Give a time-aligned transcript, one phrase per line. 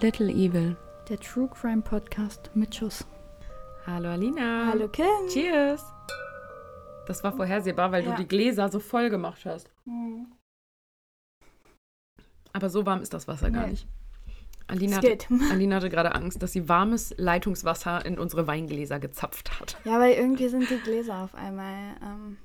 [0.00, 0.76] Little Evil.
[1.08, 3.04] Der True Crime Podcast mit Schuss.
[3.86, 4.66] Hallo Alina.
[4.70, 5.06] Hallo Kim.
[5.28, 5.84] Cheers.
[7.06, 8.12] Das war vorhersehbar, weil Ja.
[8.12, 9.70] du die Gläser so voll gemacht hast.
[9.84, 10.26] Hm.
[12.52, 13.70] Aber so warm ist das Wasser gar Nee.
[13.72, 13.88] nicht.
[14.68, 15.28] Alina Es hatte, geht.
[15.50, 19.76] Alina hatte gerade Angst, dass sie warmes Leitungswasser in unsere Weingläser gezapft hat.
[19.84, 22.36] Ja, weil irgendwie sind die Gläser auf einmal ähm,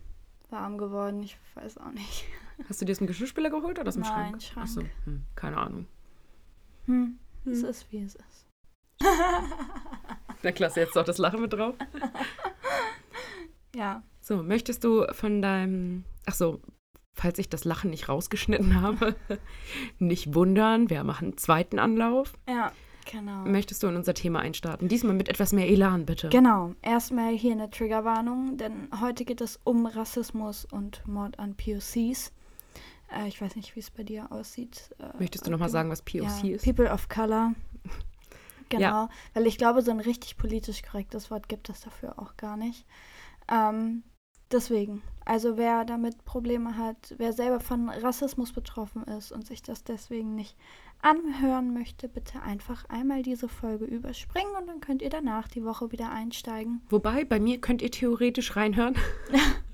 [0.49, 1.22] warm geworden.
[1.22, 2.26] Ich weiß auch nicht.
[2.70, 4.41] Hast du dir das im Geschirrspüler geholt oder aus dem Nein, Schrank?
[4.41, 4.63] Schrank.
[4.66, 5.85] Achso, hm, keine Ahnung.
[6.85, 7.20] Hm.
[7.45, 7.70] Es Hm.
[7.70, 8.45] ist, wie es ist.
[10.44, 11.76] Na klasse, jetzt doch das Lachen mit drauf.
[13.76, 14.04] Ja.
[14.21, 16.05] So, möchtest du von deinem.
[16.26, 16.62] Ach so,
[17.13, 19.16] falls ich das Lachen nicht rausgeschnitten habe,
[19.99, 22.34] nicht wundern, wir machen einen zweiten Anlauf.
[22.48, 22.71] Ja,
[23.12, 23.44] genau.
[23.46, 24.88] Möchtest du in unser Thema einstarten?
[24.88, 26.30] Diesmal mit etwas mehr Elan, bitte.
[26.30, 26.73] Genau.
[26.82, 32.32] Erstmal hier eine Triggerwarnung, denn heute geht es um Rassismus und Mord an POCs.
[33.16, 34.94] Äh, ich weiß nicht, wie es bei dir aussieht.
[35.00, 36.66] Äh, Möchtest du nochmal sagen, was POC ja, ist?
[36.66, 37.54] People of Color.
[38.70, 39.10] Genau, Ja.
[39.35, 42.88] weil ich glaube, so ein richtig politisch korrektes Wort gibt es dafür auch gar nicht.
[43.48, 44.02] Ähm,
[44.52, 49.84] deswegen, also wer damit Probleme hat, wer selber von Rassismus betroffen ist und sich das
[49.84, 50.57] deswegen nicht
[51.00, 55.91] anhören möchte, bitte einfach einmal diese Folge überspringen und dann könnt ihr danach die Woche
[55.91, 56.82] wieder einsteigen.
[56.90, 58.96] Wobei, bei mir könnt ihr theoretisch reinhören.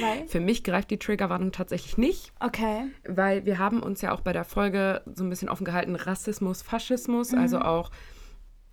[0.00, 4.20] Weil, Für mich greift die Triggerwarnung tatsächlich nicht, okay, weil wir haben uns ja auch
[4.20, 7.38] bei der Folge so ein bisschen offen gehalten, Rassismus, Faschismus, Mhm.
[7.38, 7.90] also auch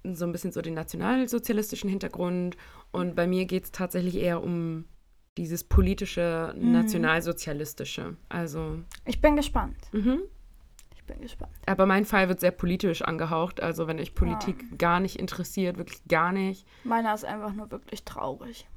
[0.03, 2.57] so ein bisschen so den nationalsozialistischen Hintergrund.
[2.91, 4.85] Und bei mir geht es tatsächlich eher um
[5.37, 6.71] dieses politische, Mhm.
[6.73, 8.15] nationalsozialistische.
[8.29, 9.75] Also, ich bin gespannt.
[9.91, 10.19] mhm.
[10.95, 11.51] Ich bin gespannt.
[11.67, 13.61] aber mein Fall wird sehr politisch angehaucht.
[13.61, 18.03] Also, wenn euch Politik gar nicht interessiert, wirklich gar nicht, Meiner ist einfach nur wirklich
[18.05, 18.67] traurig.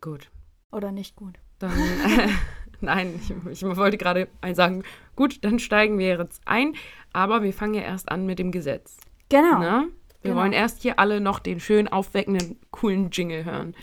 [0.00, 0.30] Gut.
[0.72, 1.38] Oder nicht gut.
[1.58, 1.72] Dann,
[2.80, 4.82] nein, ich, ich wollte gerade sagen,
[5.14, 6.74] gut, dann steigen wir jetzt ein,
[7.12, 8.96] aber wir fangen ja erst an mit dem Gesetz.
[9.28, 9.58] Genau.
[9.58, 9.88] Ne?
[10.22, 10.42] Wir Genau.
[10.42, 13.74] wollen erst hier alle noch den schön aufweckenden, coolen Jingle hören,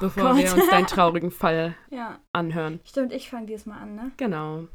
[0.00, 0.36] bevor Oh Gott.
[0.38, 2.80] wir uns deinen traurigen Fall Ja, anhören.
[2.84, 4.10] stimmt, ich fange diesmal an, ne?
[4.16, 4.68] Genau.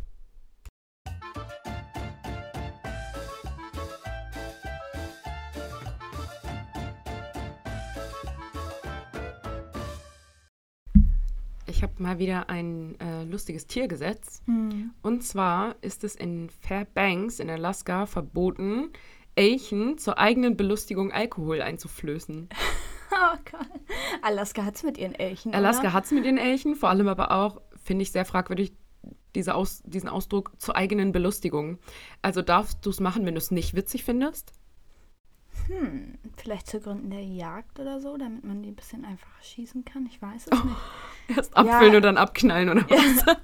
[11.77, 14.41] Ich habe mal wieder ein äh, lustiges Tiergesetz.
[14.45, 14.95] Hm.
[15.03, 18.89] Und zwar ist es in Fairbanks in Alaska verboten,
[19.35, 22.49] Elchen zur eigenen Belustigung Alkohol einzuflößen.
[23.09, 23.67] Oh Gott.
[24.21, 25.55] Alaska hat's mit ihren Elchen.
[25.55, 25.93] Alaska oder?
[25.93, 28.73] hat es mit den Elchen, vor allem aber auch, finde ich sehr fragwürdig,
[29.33, 31.79] diese Aus, diesen Ausdruck zur eigenen Belustigung.
[32.21, 34.51] Also darfst du es machen, wenn du es nicht witzig findest?
[35.67, 39.83] Hm, vielleicht zu Gründen der Jagd oder so, damit man die ein bisschen einfacher schießen
[39.85, 40.05] kann.
[40.05, 40.75] Ich weiß es nicht.
[41.37, 41.97] Erst abfüllen Ja.
[41.97, 43.35] und dann abknallen oder was?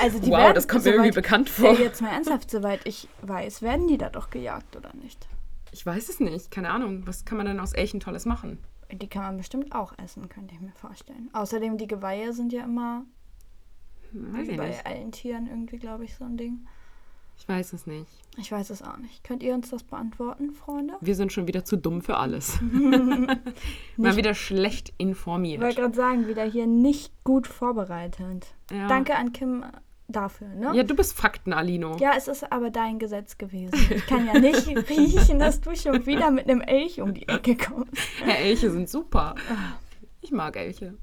[0.00, 1.78] Also die wow, werden, das kommt mir irgendwie bekannt Ja, vor.
[1.78, 5.28] jetzt mal ernsthaft, soweit ich weiß, werden die da doch gejagt oder nicht?
[5.72, 7.06] Ich weiß es nicht, keine Ahnung.
[7.06, 8.58] Was kann man denn aus Elchen Tolles machen?
[8.90, 11.28] Die kann man bestimmt auch essen, könnte ich mir vorstellen.
[11.34, 13.04] Außerdem, die Geweihe sind ja immer
[14.12, 14.86] Weiß wie bei nicht.
[14.86, 16.66] allen Tieren irgendwie, glaube ich, so ein Ding.
[17.38, 18.06] Ich weiß es nicht.
[18.36, 19.24] Ich weiß es auch nicht.
[19.24, 20.94] Könnt ihr uns das beantworten, Freunde?
[21.00, 22.58] Wir sind schon wieder zu dumm für alles.
[23.96, 25.60] Mal wieder schlecht Ich informiert.
[25.62, 28.46] wollte gerade sagen, wieder hier nicht gut vorbereitet.
[28.70, 28.86] Ja.
[28.88, 29.64] Danke an Kim
[30.08, 30.72] dafür, ne?
[30.74, 31.96] Ja, du bist Fakten-Alino.
[31.98, 33.74] Ja, es ist aber dein Gesetz gewesen.
[33.90, 37.56] Ich kann ja nicht riechen, dass du schon wieder mit einem Elch um die Ecke
[37.56, 37.92] kommst.
[38.26, 39.34] Ja, Elche sind super.
[39.50, 39.78] Ah.
[40.20, 40.94] Ich mag Elche.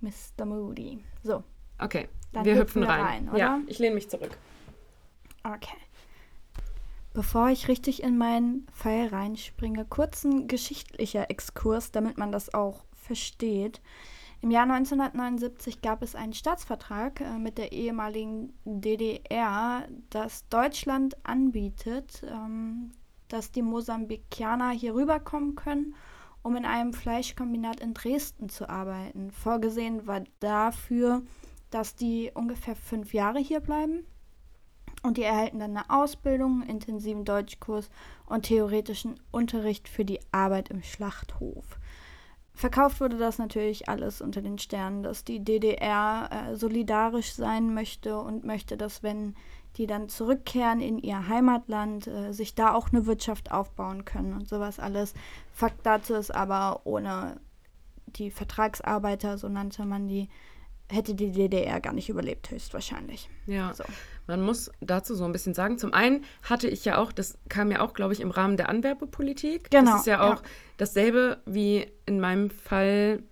[0.00, 0.44] Mr.
[0.44, 1.02] Moody.
[1.22, 1.42] So,
[1.78, 3.28] Okay, Dann wir hüpfen hüpfen rein.
[3.28, 3.36] rein?
[3.38, 4.30] Ja, ich lehne mich zurück.
[5.44, 5.76] Okay.
[7.14, 12.84] Bevor ich richtig in meinen Fall reinspringe, kurz ein geschichtlicher Exkurs, damit man das auch
[12.94, 13.82] versteht.
[14.40, 22.24] Im Jahr 1979 gab es einen Staatsvertrag äh, mit der ehemaligen DDR, das Deutschland anbietet,
[22.26, 22.92] ähm,
[23.28, 25.94] dass die Mosambikianer hier rüberkommen können,
[26.42, 29.30] um in einem Fleischkombinat in Dresden zu arbeiten.
[29.30, 31.22] Vorgesehen war dafür,
[31.70, 34.06] dass die ungefähr fünf Jahre hier bleiben
[35.02, 37.90] und die erhalten dann eine Ausbildung, intensiven Deutschkurs
[38.26, 41.78] und theoretischen Unterricht für die Arbeit im Schlachthof.
[42.54, 48.18] Verkauft wurde das natürlich alles unter den Sternen, dass die DDR äh, solidarisch sein möchte
[48.18, 49.34] und möchte, dass wenn
[49.76, 54.48] die dann zurückkehren in ihr Heimatland, äh, sich da auch eine Wirtschaft aufbauen können und
[54.48, 55.14] sowas alles.
[55.50, 57.40] Fakt dazu ist aber, ohne
[58.06, 60.28] die Vertragsarbeiter, so nannte man die,
[60.92, 63.28] hätte die DDR gar nicht überlebt, höchstwahrscheinlich.
[63.46, 63.84] Ja, So.
[64.26, 65.78] man muss dazu so ein bisschen sagen.
[65.78, 68.68] Zum einen hatte ich ja auch, das kam ja auch, glaube ich, im Rahmen der
[68.68, 69.70] Anwerbepolitik.
[69.70, 70.48] Genau, Das ist ja auch ja.
[70.76, 73.22] dasselbe wie in meinem Fall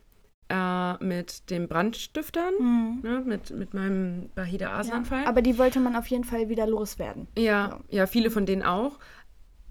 [0.48, 2.98] äh, mit den Brandstiftern, Mhm.
[3.02, 5.24] ne, mit, mit meinem Bahida Ja, Aslan-Fall.
[5.26, 7.28] aber die wollte man auf jeden Fall wieder loswerden.
[7.38, 8.98] Ja, ja, viele von denen auch.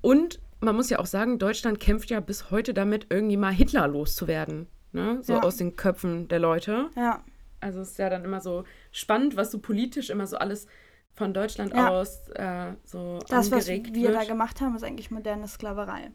[0.02, 3.88] Und man muss ja auch sagen, Deutschland kämpft ja bis heute damit, irgendwie mal Hitler
[3.90, 4.68] loszuwerden.
[4.94, 5.20] Ne?
[5.22, 5.44] So Ja.
[5.44, 6.90] aus den Köpfen der Leute.
[6.96, 7.24] Ja,
[7.62, 10.68] Also es ist ja dann immer so spannend, was so politisch immer so alles
[11.14, 11.90] von Deutschland Ja.
[11.90, 14.16] aus äh, so das, was angeregt wir wird.
[14.16, 16.12] da gemacht haben, ist eigentlich moderne Sklaverei.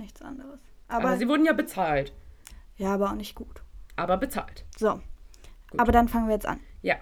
[0.00, 0.58] Nichts anderes.
[0.88, 2.12] aber, Aber, sie wurden ja bezahlt.
[2.76, 3.62] ja, aber auch nicht gut.
[3.96, 4.64] Aber bezahlt.
[4.76, 4.94] So.
[5.70, 5.80] Gut.
[5.80, 6.60] Aber dann fangen wir jetzt an.
[6.82, 6.96] Ja.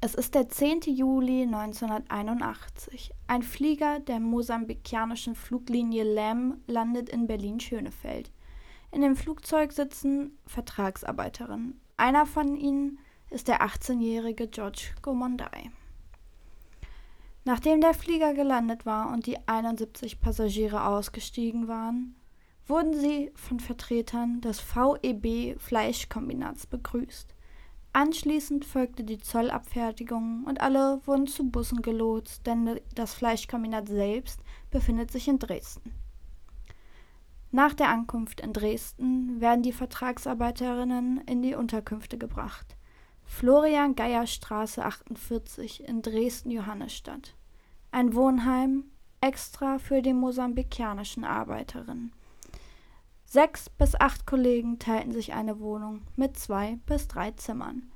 [0.00, 0.80] Es ist der 10.
[0.86, 3.12] Juli 1981.
[3.28, 8.32] Ein Flieger der mosambikianischen Fluglinie LAM landet in Berlin-Schönefeld.
[8.90, 11.80] In dem Flugzeug sitzen Vertragsarbeiterinnen.
[11.96, 12.98] Einer von ihnen
[13.30, 15.70] ist der 18-jährige George Gomondai.
[17.44, 22.14] Nachdem der Flieger gelandet war und die 71 Passagiere ausgestiegen waren,
[22.66, 27.34] wurden sie von Vertretern des VEB Fleischkombinats begrüßt.
[27.92, 34.40] Anschließend folgte die Zollabfertigung und alle wurden zu Bussen gelotst, denn das Fleischkombinat selbst
[34.70, 35.92] befindet sich in Dresden.
[37.54, 42.78] Nach der Ankunft in Dresden werden die Vertragsarbeiterinnen in die Unterkünfte gebracht.
[43.24, 47.34] Florian Geier Straße 48 in Dresden-Johannesstadt.
[47.90, 48.84] Ein Wohnheim
[49.20, 52.14] extra für die mosambikianischen Arbeiterinnen.
[53.26, 57.92] Sechs bis acht Kollegen teilten sich eine Wohnung mit zwei bis drei Zimmern.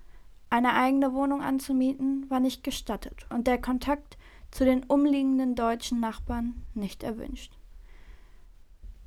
[0.51, 4.19] Eine eigene Wohnung anzumieten war nicht gestattet und der Kontakt
[4.51, 7.57] zu den umliegenden deutschen Nachbarn nicht erwünscht.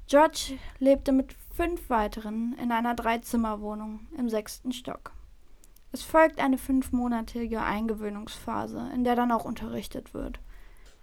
[0.10, 5.12] George lebte mit fünf weiteren in einer Dreizimmerwohnung im sechsten Stock.
[5.92, 10.40] Es folgt eine fünfmonatige Eingewöhnungsphase, in der dann auch unterrichtet wird.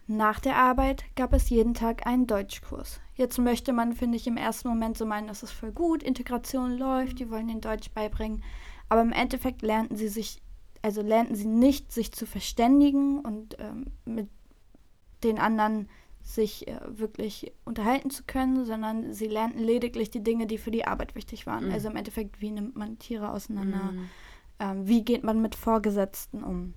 [0.08, 3.00] Nach der Arbeit gab es jeden Tag einen Deutschkurs.
[3.14, 6.76] Jetzt möchte man, finde ich, im ersten Moment so meinen, das ist voll gut, Integration
[6.76, 8.42] läuft, die wollen den Deutsch beibringen.
[8.88, 10.42] Aber im Endeffekt lernten sie sich,
[10.82, 14.28] also lernten sie nicht, sich zu verständigen und ähm, mit
[15.22, 15.88] den anderen
[16.26, 20.84] sich äh, wirklich unterhalten zu können, sondern sie lernten lediglich die Dinge, die für die
[20.84, 21.66] Arbeit wichtig waren.
[21.66, 21.72] Mhm.
[21.72, 24.08] Also im Endeffekt, wie nimmt man Tiere auseinander, Mhm.
[24.58, 26.74] ähm, wie geht man mit Vorgesetzten um.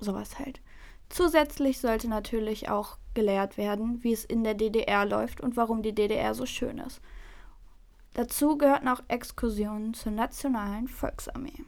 [0.00, 0.60] Sowas halt.
[1.10, 5.94] Zusätzlich sollte natürlich auch gelehrt werden, wie es in der DDR läuft und warum die
[5.94, 7.00] DDR so schön ist.
[8.14, 11.64] Dazu gehörten auch Exkursionen zur Nationalen Volksarmee.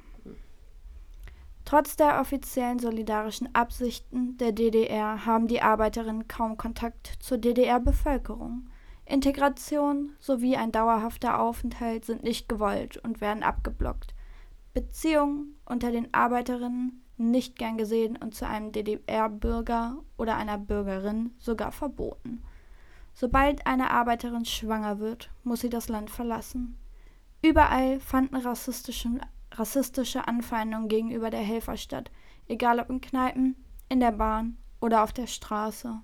[1.65, 8.69] Trotz der offiziellen solidarischen Absichten der DDR haben die Arbeiterinnen kaum Kontakt zur DDR-Bevölkerung.
[9.07, 14.15] Integration sowie ein dauerhafter Aufenthalt sind nicht gewollt und werden abgeblockt.
[14.75, 21.73] Beziehungen unter den Arbeiterinnen nicht gern gesehen und zu einem DDR-Bürger oder einer Bürgerin sogar
[21.73, 22.43] verboten.
[23.15, 26.79] Sobald eine Arbeiterin schwanger wird, muss sie das Land verlassen.
[27.43, 29.21] Überall fanden rassistische,
[29.59, 32.11] rassistische Anfeindungen gegenüber der Helfer statt,
[32.49, 33.57] egal ob in Kneipen,
[33.89, 36.01] in der Bahn oder auf der Straße.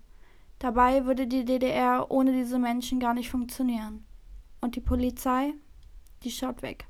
[0.59, 4.05] Dabei würde die DDR ohne diese Menschen gar nicht funktionieren.
[4.61, 5.55] Und die Polizei,
[6.25, 6.87] die schaut weg.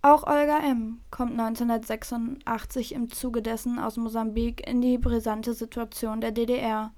[0.00, 1.00] Auch Olga M.
[1.10, 6.92] kommt 1986 im Zuge dessen aus Mosambik in die brisante Situation der DDR.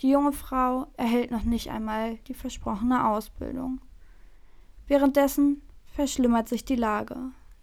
[0.00, 3.80] Die junge Frau erhält noch nicht einmal die versprochene Ausbildung.
[4.86, 5.62] Währenddessen
[5.94, 7.16] verschlimmert sich die Lage.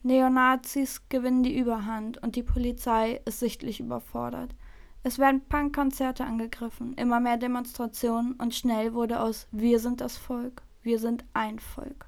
[0.04, 4.56] Neonazis gewinnen die Überhand und die Polizei ist sichtlich überfordert.
[5.04, 10.64] Es werden Punkkonzerte angegriffen, immer mehr Demonstrationen und schnell wurde aus Wir sind das Volk,
[10.81, 12.06] wir sind ein Volk.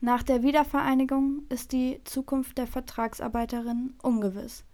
[0.00, 4.64] Nach der Wiedervereinigung ist die Zukunft der Vertragsarbeiterinnen ungewiss.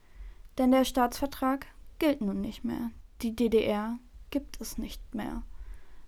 [0.57, 1.67] Denn der Staatsvertrag
[1.99, 2.91] gilt nun nicht mehr.
[3.21, 3.99] Die DDR
[4.31, 5.43] gibt es nicht mehr.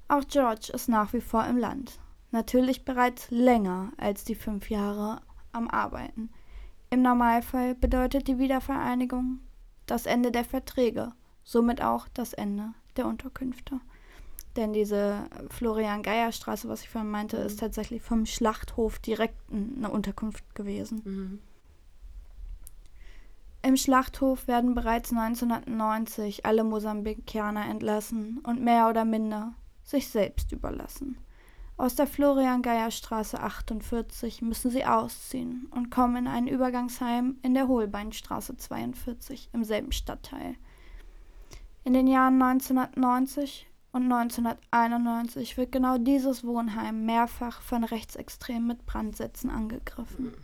[0.09, 2.01] Auch George ist nach wie vor im Land.
[2.31, 5.21] Natürlich bereits länger als die fünf Jahre
[5.53, 6.31] am Arbeiten.
[6.91, 9.41] Im Normalfall bedeutet die Wiedervereinigung
[9.87, 13.81] das Ende der Verträge, somit auch das Ende der Unterkünfte.
[14.57, 17.47] Denn diese Florian-Geier-Straße, was ich vorhin meinte, Mhm.
[17.47, 21.03] ist tatsächlich vom Schlachthof direkt eine Unterkunft gewesen.
[21.05, 21.39] Mhm.
[23.63, 31.19] Im Schlachthof werden bereits 1990 alle Mosambikianer entlassen und mehr oder minder sich selbst überlassen.
[31.81, 38.59] Aus der Florian-Geier-Straße 48 müssen sie ausziehen und kommen in ein Übergangsheim in der Holbeinstraße
[38.59, 40.57] 42 im selben Stadtteil.
[41.85, 49.49] In den Jahren 1990 und 1991 wird genau dieses Wohnheim mehrfach von Rechtsextremen mit Brandsätzen
[49.49, 50.35] angegriffen.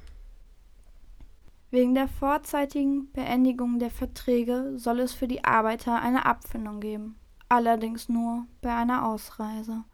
[1.71, 7.17] Wegen der vorzeitigen Beendigung der Verträge soll es für die Arbeiter eine Abfindung geben,
[7.51, 9.85] allerdings nur bei einer Ausreise.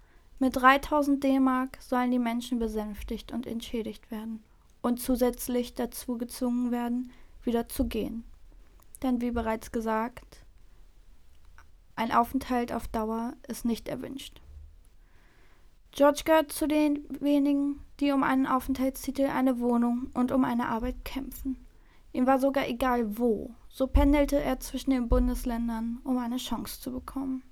[0.42, 4.42] Mit 3000 D-Mark sollen die Menschen besänftigt und entschädigt werden
[4.80, 7.12] und zusätzlich dazu gezwungen werden,
[7.44, 8.24] wieder zu gehen.
[9.04, 10.44] Denn wie bereits gesagt,
[11.94, 14.40] Ein Aufenthalt auf Dauer ist nicht erwünscht.
[15.92, 21.04] George gehört zu den wenigen, die um einen Aufenthaltstitel, eine Wohnung und um eine Arbeit
[21.04, 21.64] kämpfen.
[22.12, 26.90] Ihm war sogar egal wo, so pendelte er zwischen den Bundesländern, um eine Chance zu
[26.90, 27.44] bekommen.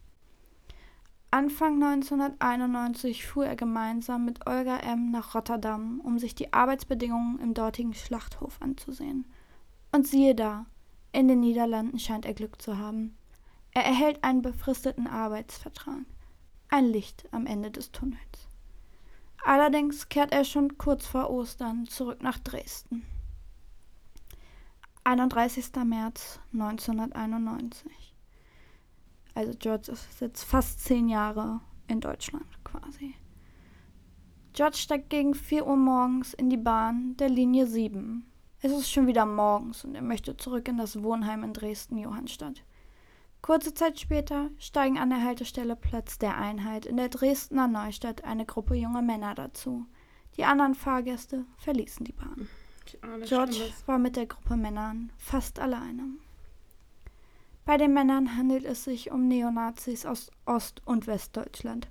[1.33, 5.13] Anfang 1991 fuhr er gemeinsam mit Olga M.
[5.13, 9.27] nach Rotterdam, um sich die Arbeitsbedingungen im dortigen Schlachthof anzusehen.
[9.93, 10.67] Und siehe da,
[11.13, 13.17] in den Niederlanden scheint er Glück zu haben.
[13.73, 16.05] Er erhält einen befristeten Arbeitsvertrag.
[16.69, 18.49] Ein Licht am Ende des Tunnels.
[19.45, 23.07] Allerdings kehrt er schon kurz vor Ostern zurück nach Dresden.
[25.05, 25.71] 31.
[25.85, 28.10] März 1991.
[29.41, 33.15] Also George ist jetzt fast zehn Jahre in Deutschland quasi.
[34.53, 38.27] George steigt gegen 4 Uhr morgens in die Bahn der Linie 7.
[38.61, 42.65] Es ist schon wieder morgens und er möchte zurück in das Wohnheim in Dresden-Johannstadt.
[43.41, 48.45] Kurze Zeit später steigen an der Haltestelle Platz der Einheit in der Dresdner Neustadt eine
[48.45, 49.87] Gruppe junger Männer dazu.
[50.37, 52.47] Die anderen Fahrgäste verließen die Bahn.
[53.25, 56.11] George war mit der Gruppe Männern fast alleine.
[57.65, 61.89] Bei den Männern handelt es sich um Neonazis aus Ost- und Westdeutschland.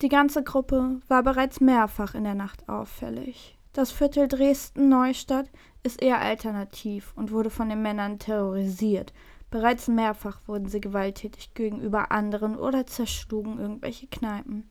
[0.00, 3.58] Die ganze Gruppe war bereits mehrfach in der Nacht auffällig.
[3.72, 5.50] Das Viertel Dresden-Neustadt
[5.82, 9.12] ist eher alternativ und wurde von den Männern terrorisiert.
[9.50, 14.70] Bereits mehrfach wurden sie gewalttätig gegenüber anderen oder zerschlugen irgendwelche Kneipen.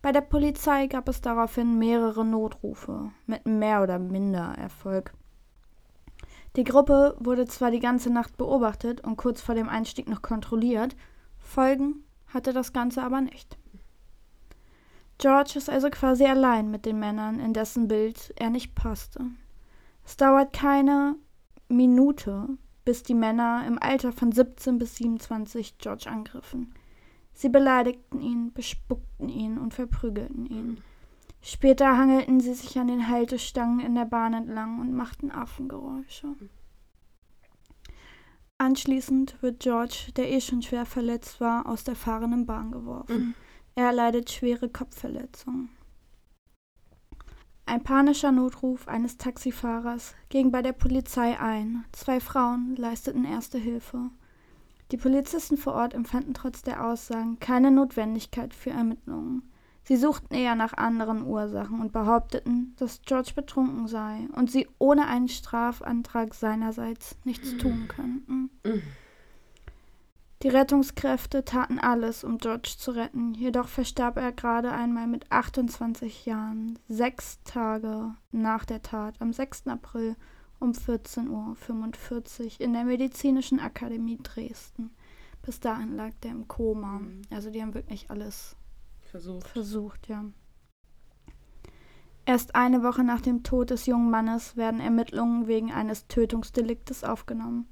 [0.00, 5.12] Bei der Polizei gab es daraufhin mehrere Notrufe mit mehr oder minder Erfolg.
[6.56, 10.96] Die Gruppe wurde zwar die ganze Nacht beobachtet und kurz vor dem Einstieg noch kontrolliert,
[11.38, 13.56] Folgen hatte das Ganze aber nicht.
[15.18, 19.24] George ist also quasi allein mit den Männern, in dessen Bild er nicht passte.
[20.04, 21.16] Es dauert keine
[21.68, 22.48] Minute,
[22.84, 26.72] bis die Männer im Alter von 17 bis 27 George angriffen.
[27.34, 30.82] Sie beleidigten ihn, bespuckten ihn und verprügelten ihn.
[31.40, 36.34] Später hangelten sie sich an den Haltestangen in der Bahn entlang und machten Affengeräusche.
[38.58, 43.34] Anschließend wird George, der eh schon schwer verletzt war, aus der fahrenden Bahn geworfen.
[43.76, 45.70] Er erleidet schwere Kopfverletzungen.
[47.66, 51.84] Ein panischer Notruf eines Taxifahrers ging bei der Polizei ein.
[51.92, 54.10] Zwei Frauen leisteten erste Hilfe.
[54.90, 59.42] Die Polizisten vor Ort empfanden trotz der Aussagen keine Notwendigkeit für Ermittlungen.
[59.88, 65.06] Sie suchten eher nach anderen Ursachen und behaupteten, dass George betrunken sei und sie ohne
[65.06, 68.50] einen Strafantrag seinerseits nichts tun könnten.
[70.42, 76.26] Die Rettungskräfte taten alles, um George zu retten, jedoch verstarb er gerade einmal mit 28
[76.26, 79.68] Jahren, sechs Tage nach der Tat, am 6.
[79.68, 80.16] April
[80.58, 84.90] um 14.45 Uhr in der Medizinischen Akademie Dresden.
[85.40, 86.98] Bis dahin lag der im Koma.
[86.98, 87.22] Mhm.
[87.30, 88.54] Also die haben wirklich alles
[89.08, 89.48] versucht.
[89.48, 90.24] Versucht, ja.
[92.24, 97.66] Erst eine Woche nach dem Tod des jungen Mannes werden Ermittlungen wegen eines Tötungsdeliktes aufgenommen.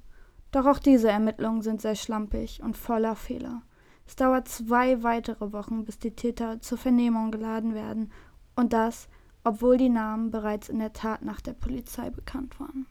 [0.50, 3.62] Doch auch diese Ermittlungen sind sehr schlampig und voller Fehler.
[4.06, 8.10] Es dauert zwei weitere Wochen, bis die Täter zur Vernehmung geladen werden.
[8.54, 9.08] Und das,
[9.44, 12.86] obwohl die Namen bereits in der Tatnacht der Polizei bekannt waren.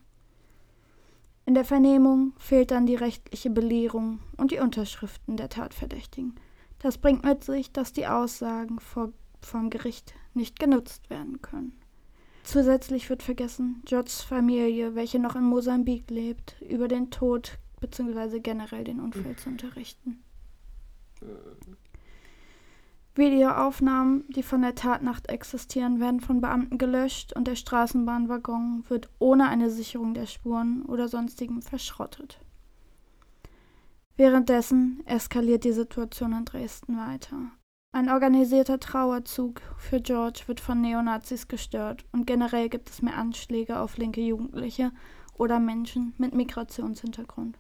[1.47, 6.35] In der Vernehmung fehlt dann die rechtliche Belehrung und die Unterschriften der Tatverdächtigen.
[6.85, 9.11] Das bringt mit sich, dass die Aussagen vor,
[9.41, 11.73] vom Gericht nicht genutzt werden können.
[12.43, 18.39] Zusätzlich wird vergessen, Georges Familie, welche noch in Mosambik lebt, über den Tod bzw.
[18.39, 20.23] generell den Unfall zu unterrichten.
[23.15, 29.49] Videoaufnahmen, die von der Tatnacht existieren, werden von Beamten gelöscht und der Straßenbahnwaggon wird ohne
[29.49, 32.39] eine Sicherung der Spuren oder sonstigem verschrottet.
[34.17, 37.51] Währenddessen eskaliert die Situation in Dresden weiter.
[37.91, 43.79] Ein organisierter Trauerzug für George wird von Neonazis gestört und generell gibt es mehr Anschläge
[43.79, 44.91] auf linke Jugendliche
[45.33, 47.57] oder Menschen mit Migrationshintergrund.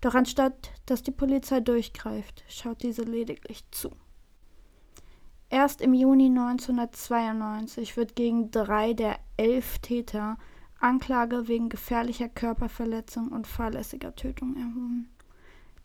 [0.00, 3.90] Doch anstatt dass die Polizei durchgreift, schaut diese lediglich zu.
[5.48, 10.36] Erst im Juni 1992 wird gegen drei der elf Täter
[10.80, 15.13] Anklage wegen gefährlicher Körperverletzung und fahrlässiger Tötung erhoben.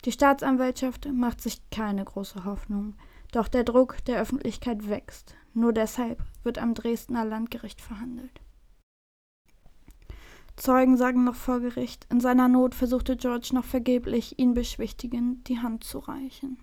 [0.04, 2.94] Die Staatsanwaltschaft macht sich keine große Hoffnung,
[3.32, 5.36] doch der Druck der Öffentlichkeit wächst.
[5.52, 8.40] Nur deshalb wird am Dresdner Landgericht verhandelt.
[10.56, 15.58] Zeugen sagen noch vor Gericht, in seiner Not versuchte George noch vergeblich, ihn beschwichtigend die
[15.58, 16.58] Hand zu reichen.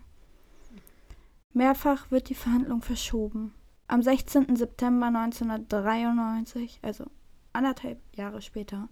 [1.53, 3.53] Mehrfach wird die Verhandlung verschoben.
[3.87, 4.55] Am 16.
[4.55, 7.05] September 1993, also
[7.53, 8.89] anderthalb Jahre später,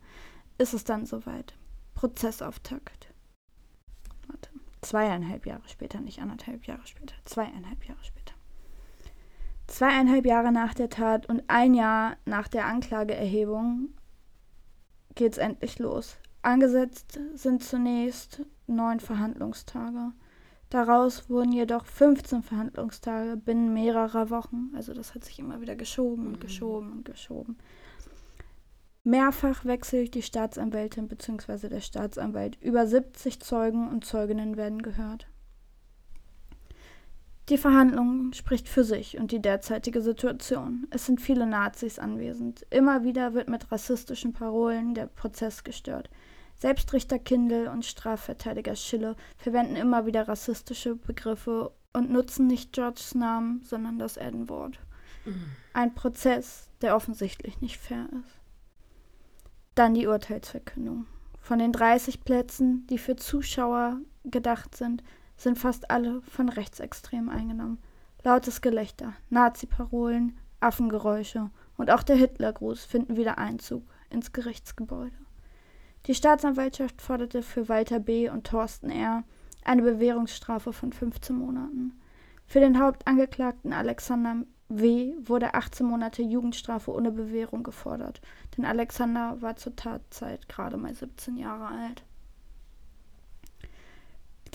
[0.58, 1.54] ist es dann soweit.
[1.94, 3.05] Prozessauftakt.
[4.86, 8.36] Zweieinhalb Jahre später, nicht anderthalb Jahre später, zweieinhalb Jahre später.
[9.66, 13.90] Zweieinhalb Jahre nach der Tat und ein Jahr nach der Anklageerhebung
[15.16, 16.18] geht's endlich los.
[16.44, 20.12] Angesetzt sind zunächst neun Verhandlungstage.
[20.70, 24.70] Daraus wurden jedoch 15 Verhandlungstage binnen mehrerer Wochen.
[24.76, 27.58] Also das hat sich immer wieder geschoben und geschoben und geschoben.
[29.06, 31.70] Mehrfach wechselt die Staatsanwältin bzw.
[31.70, 32.58] der Staatsanwalt.
[32.60, 35.28] Über 70 Zeugen und Zeuginnen werden gehört.
[37.50, 40.88] Die Verhandlung spricht für sich und die derzeitige Situation.
[40.90, 42.66] Es sind viele Nazis anwesend.
[42.72, 46.10] Immer wieder wird mit rassistischen Parolen der Prozess gestört.
[46.58, 53.14] Selbst Richter Kindl und Strafverteidiger Schille verwenden immer wieder rassistische Begriffe und nutzen nicht Georges
[53.14, 54.80] Namen, sondern das N-Wort.
[55.26, 55.46] Mhm.
[55.74, 58.35] Ein Prozess, der offensichtlich nicht fair ist.
[59.76, 61.06] Dann die Urteilsverkündung.
[61.42, 65.04] Von den 30 Plätzen, die für Zuschauer gedacht sind,
[65.36, 67.80] sind fast alle von Rechtsextremen eingenommen.
[68.24, 75.16] Lautes Gelächter, Nazi-Parolen, Affengeräusche und auch der Hitlergruß finden wieder Einzug ins Gerichtsgebäude.
[76.08, 78.30] Die Staatsanwaltschaft forderte für Walter B.
[78.30, 79.24] und Thorsten R.
[79.64, 82.00] eine Bewährungsstrafe von 15 Monaten.
[82.48, 85.14] Für den Hauptangeklagten Alexander W.
[85.24, 88.20] wurde 18 Monate Jugendstrafe ohne Bewährung gefordert,
[88.58, 92.04] denn Alexander war zur Tatzeit gerade mal 17 Jahre alt.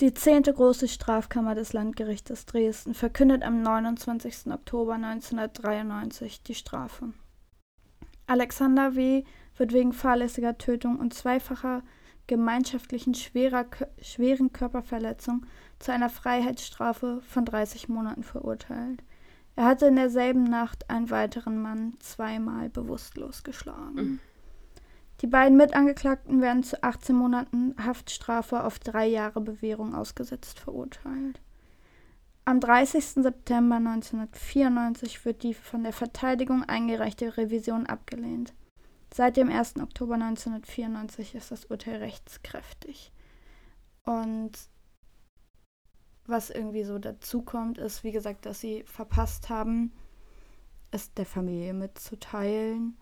[0.01, 4.47] Die zehnte große Strafkammer des Landgerichtes Dresden verkündet am 29.
[4.51, 7.13] Oktober 1993 die Strafe.
[8.25, 9.23] Alexander W.
[9.57, 11.83] wird wegen fahrlässiger Tötung und zweifacher
[12.27, 13.65] gemeinschaftlichen schwerer,
[14.01, 15.45] schweren Körperverletzung
[15.79, 19.03] zu einer Freiheitsstrafe von 30 Monaten verurteilt.
[19.55, 23.95] Er hatte in derselben Nacht einen weiteren Mann zweimal bewusstlos geschlagen.
[23.95, 24.19] Mhm.
[25.21, 31.39] Die beiden Mitangeklagten werden zu 18 Monaten Haftstrafe auf drei Jahre Bewährung ausgesetzt verurteilt.
[32.43, 33.23] Am 30.
[33.23, 38.53] September 1994 wird die von der Verteidigung eingereichte Revision abgelehnt.
[39.13, 39.75] Seit dem 1.
[39.79, 43.11] Oktober 1994 ist das Urteil rechtskräftig.
[44.05, 44.51] Und
[46.25, 49.91] was irgendwie so dazu kommt, ist, wie gesagt, dass sie verpasst haben,
[50.91, 52.97] es der Familie mitzuteilen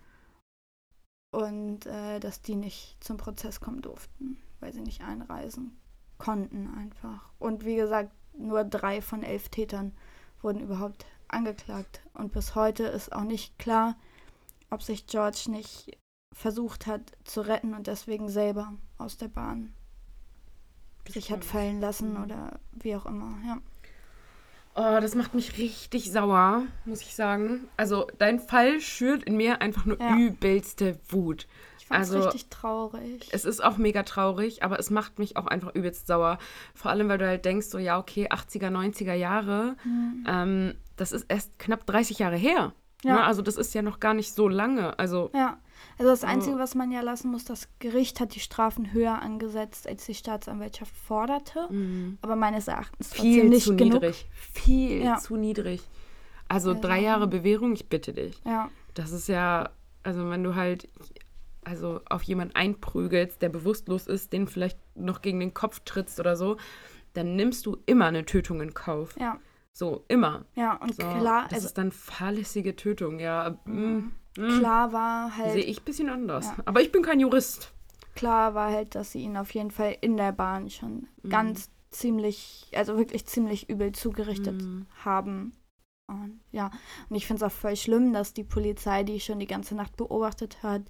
[1.32, 5.78] und äh, dass die nicht zum Prozess kommen durften, weil sie nicht einreisen
[6.18, 7.32] konnten einfach.
[7.40, 9.94] Und wie gesagt, nur drei von elf Tätern
[10.42, 12.02] wurden überhaupt angeklagt.
[12.14, 13.96] Und bis heute ist auch nicht klar,
[14.70, 15.98] ob sich George nicht
[16.34, 19.74] versucht hat zu retten und deswegen selber aus der Bahn
[21.12, 22.24] sich hat fallen lassen mhm.
[22.24, 23.58] oder wie auch immer, ja.
[24.76, 27.68] Oh, das macht mich richtig sauer, muss ich sagen.
[27.76, 30.16] Also dein Fall schürt in mir einfach nur ja.
[30.16, 31.48] übelste Wut.
[31.80, 33.28] Ich fand also, richtig traurig.
[33.32, 36.38] Es ist auch mega traurig, aber es macht mich auch einfach übelst sauer.
[36.76, 40.26] Vor allem, weil du halt denkst, so ja, okay, 80er, 90er Jahre, mhm.
[40.28, 42.74] ähm, das ist erst knapp 30 Jahre her.
[43.04, 43.16] Ja.
[43.16, 43.24] Ne?
[43.24, 44.98] Also das ist ja noch gar nicht so lange.
[45.00, 45.58] Also ja.
[45.98, 49.88] Also das Einzige, was man ja lassen muss, das Gericht hat die Strafen höher angesetzt,
[49.88, 51.68] als die Staatsanwaltschaft forderte.
[51.70, 52.18] Mhm.
[52.22, 54.02] Aber meines Erachtens viel nicht zu genug.
[54.02, 54.30] niedrig.
[54.32, 55.18] Viel ja.
[55.18, 55.82] zu niedrig.
[56.48, 58.42] Also, also drei Jahre Bewährung, ich bitte dich.
[58.46, 58.70] Ja.
[58.94, 59.70] Das ist ja,
[60.04, 60.88] also wenn du halt
[61.64, 66.36] also auf jemanden einprügelst, der bewusstlos ist, den vielleicht noch gegen den Kopf trittst oder
[66.36, 66.58] so,
[67.14, 69.16] dann nimmst du immer eine Tötung in Kauf.
[69.20, 69.40] Ja.
[69.72, 70.46] So, immer.
[70.56, 71.44] Ja, und so, klar.
[71.44, 73.58] Das also, ist dann fahrlässige Tötung, ja.
[73.66, 74.60] Mm, mm.
[74.60, 75.54] Klar war halt.
[75.54, 76.46] Sehe ich ein bisschen anders.
[76.46, 76.64] Ja.
[76.66, 77.74] Aber ich bin kein Jurist.
[78.16, 81.30] Klar war halt, dass sie ihn auf jeden Fall in der Bahn schon mm.
[81.30, 84.82] ganz ziemlich, also wirklich ziemlich übel zugerichtet mm.
[85.04, 85.54] haben.
[86.08, 86.72] Und ja,
[87.10, 89.96] und ich finde es auch voll schlimm, dass die Polizei, die schon die ganze Nacht
[89.96, 90.82] beobachtet hat,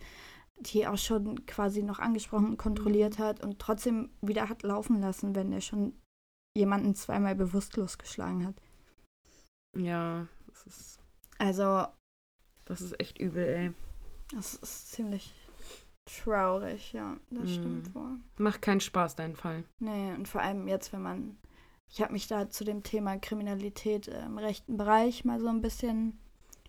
[0.58, 3.21] die auch schon quasi noch angesprochen und kontrolliert mm.
[3.21, 5.93] hat und trotzdem wieder hat laufen lassen, wenn er schon
[6.58, 8.56] jemanden zweimal bewusstlos geschlagen hat.
[9.78, 10.99] Ja, das ist.
[11.38, 11.86] Also.
[12.69, 13.71] Das ist echt übel, ey.
[14.34, 15.34] Das ist ziemlich
[16.05, 17.53] traurig, ja, das mm.
[17.53, 18.19] stimmt wohl.
[18.38, 19.63] Macht keinen Spaß, dein Fall.
[19.79, 21.38] Nee, und vor allem jetzt, wenn man.
[21.91, 26.19] Ich habe mich da zu dem Thema Kriminalität im rechten Bereich mal so ein bisschen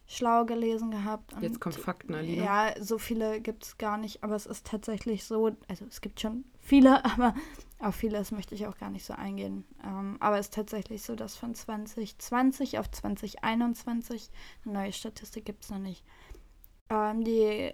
[0.06, 1.34] schlau gelesen gehabt.
[1.42, 2.42] Jetzt kommt Fakten, Alina.
[2.42, 6.20] Ja, so viele gibt es gar nicht, aber es ist tatsächlich so, also es gibt
[6.20, 7.34] schon viele, aber
[7.80, 9.64] auf vieles möchte ich auch gar nicht so eingehen.
[9.82, 14.30] Ähm, aber es ist tatsächlich so, dass von 2020 auf 2021,
[14.64, 16.04] eine neue Statistik gibt es noch nicht,
[16.90, 17.72] ähm, die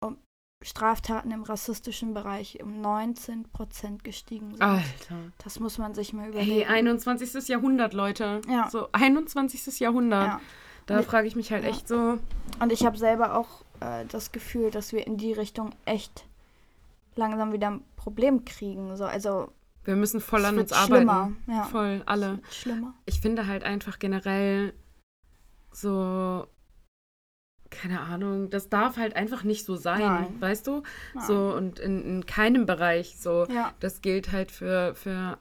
[0.00, 0.18] um,
[0.62, 4.62] Straftaten im rassistischen Bereich um 19 Prozent gestiegen sind.
[4.62, 5.32] Alter.
[5.42, 6.52] Das muss man sich mal überlegen.
[6.52, 7.48] Hey, 21.
[7.48, 8.40] Jahrhundert, Leute.
[8.48, 8.70] Ja.
[8.70, 9.80] So, 21.
[9.80, 10.26] Jahrhundert.
[10.26, 10.40] Ja.
[10.86, 11.70] Da frage ich mich halt ja.
[11.70, 12.18] echt so.
[12.58, 16.24] Und ich habe selber auch äh, das Gefühl, dass wir in die Richtung echt
[17.14, 18.96] langsam wieder Problem kriegen.
[18.96, 19.52] So, also
[19.84, 20.94] Wir müssen voll an uns arbeiten.
[20.94, 21.64] Schlimmer, ja.
[21.64, 22.38] Voll, alle.
[22.50, 22.94] Schlimmer.
[23.04, 24.72] Ich finde halt einfach generell
[25.70, 26.46] so,
[27.68, 30.40] keine Ahnung, das darf halt einfach nicht so sein, Nein.
[30.40, 30.82] weißt du?
[31.14, 31.26] Nein.
[31.26, 33.46] So und in, in keinem Bereich so.
[33.50, 33.74] Ja.
[33.80, 35.38] Das gilt halt für, für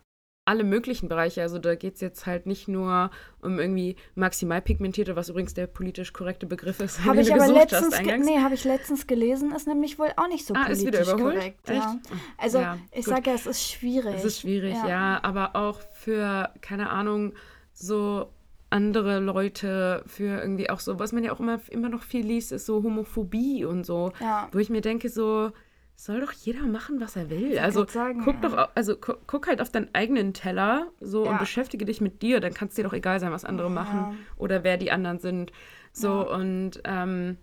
[0.50, 1.44] alle möglichen Bereiche.
[1.44, 5.68] Also da geht es jetzt halt nicht nur um irgendwie maximal pigmentierte, was übrigens der
[5.68, 7.06] politisch korrekte Begriff ist.
[7.06, 10.48] Habe ich aber letztens, hast, nee, habe ich letztens gelesen, ist nämlich wohl auch nicht
[10.48, 11.36] so ah, politisch ist wieder überholt?
[11.36, 11.70] korrekt.
[11.70, 11.78] Echt?
[11.78, 12.00] Ja.
[12.38, 14.16] Also ja, ich sage ja, es ist schwierig.
[14.16, 14.90] Es ist schwierig, ja.
[14.90, 17.34] ja, aber auch für, keine Ahnung,
[17.72, 18.30] so
[18.72, 22.52] andere Leute, für irgendwie auch so, was man ja auch immer, immer noch viel liest,
[22.52, 24.14] ist so Homophobie und so.
[24.20, 24.50] Ja.
[24.52, 25.52] Wo ich mir denke, so,
[26.00, 27.60] soll doch jeder machen, was er will.
[27.60, 28.50] Also sagen, guck ja.
[28.50, 31.32] doch, also gu guck halt auf deinen eigenen Teller so ja.
[31.32, 32.40] und beschäftige dich mit dir.
[32.40, 33.74] Dann kann es dir doch egal sein, was andere ja.
[33.74, 35.52] machen oder wer die anderen sind.
[35.92, 37.38] So und ähm,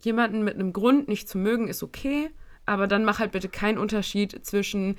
[0.00, 2.30] jemanden mit einem Grund nicht zu mögen ist okay,
[2.64, 4.96] aber dann mach halt bitte keinen Unterschied zwischen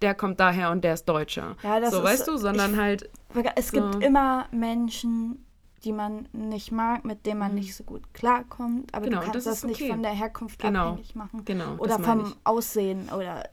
[0.00, 1.56] der kommt daher und der ist Deutscher.
[1.62, 3.10] Ja, das so, ist, weißt du, sondern ich, halt.
[3.56, 3.80] Es so.
[3.80, 5.44] gibt immer Menschen,
[5.84, 7.58] die man nicht mag, mit denen man mhm.
[7.58, 8.94] nicht so gut klarkommt.
[8.94, 10.90] Aber genau, du kannst das, das nicht von der Herkunft genau.
[10.90, 11.44] abhängig machen.
[11.44, 12.36] Genau, oder vom ich.
[12.44, 13.48] Aussehen oder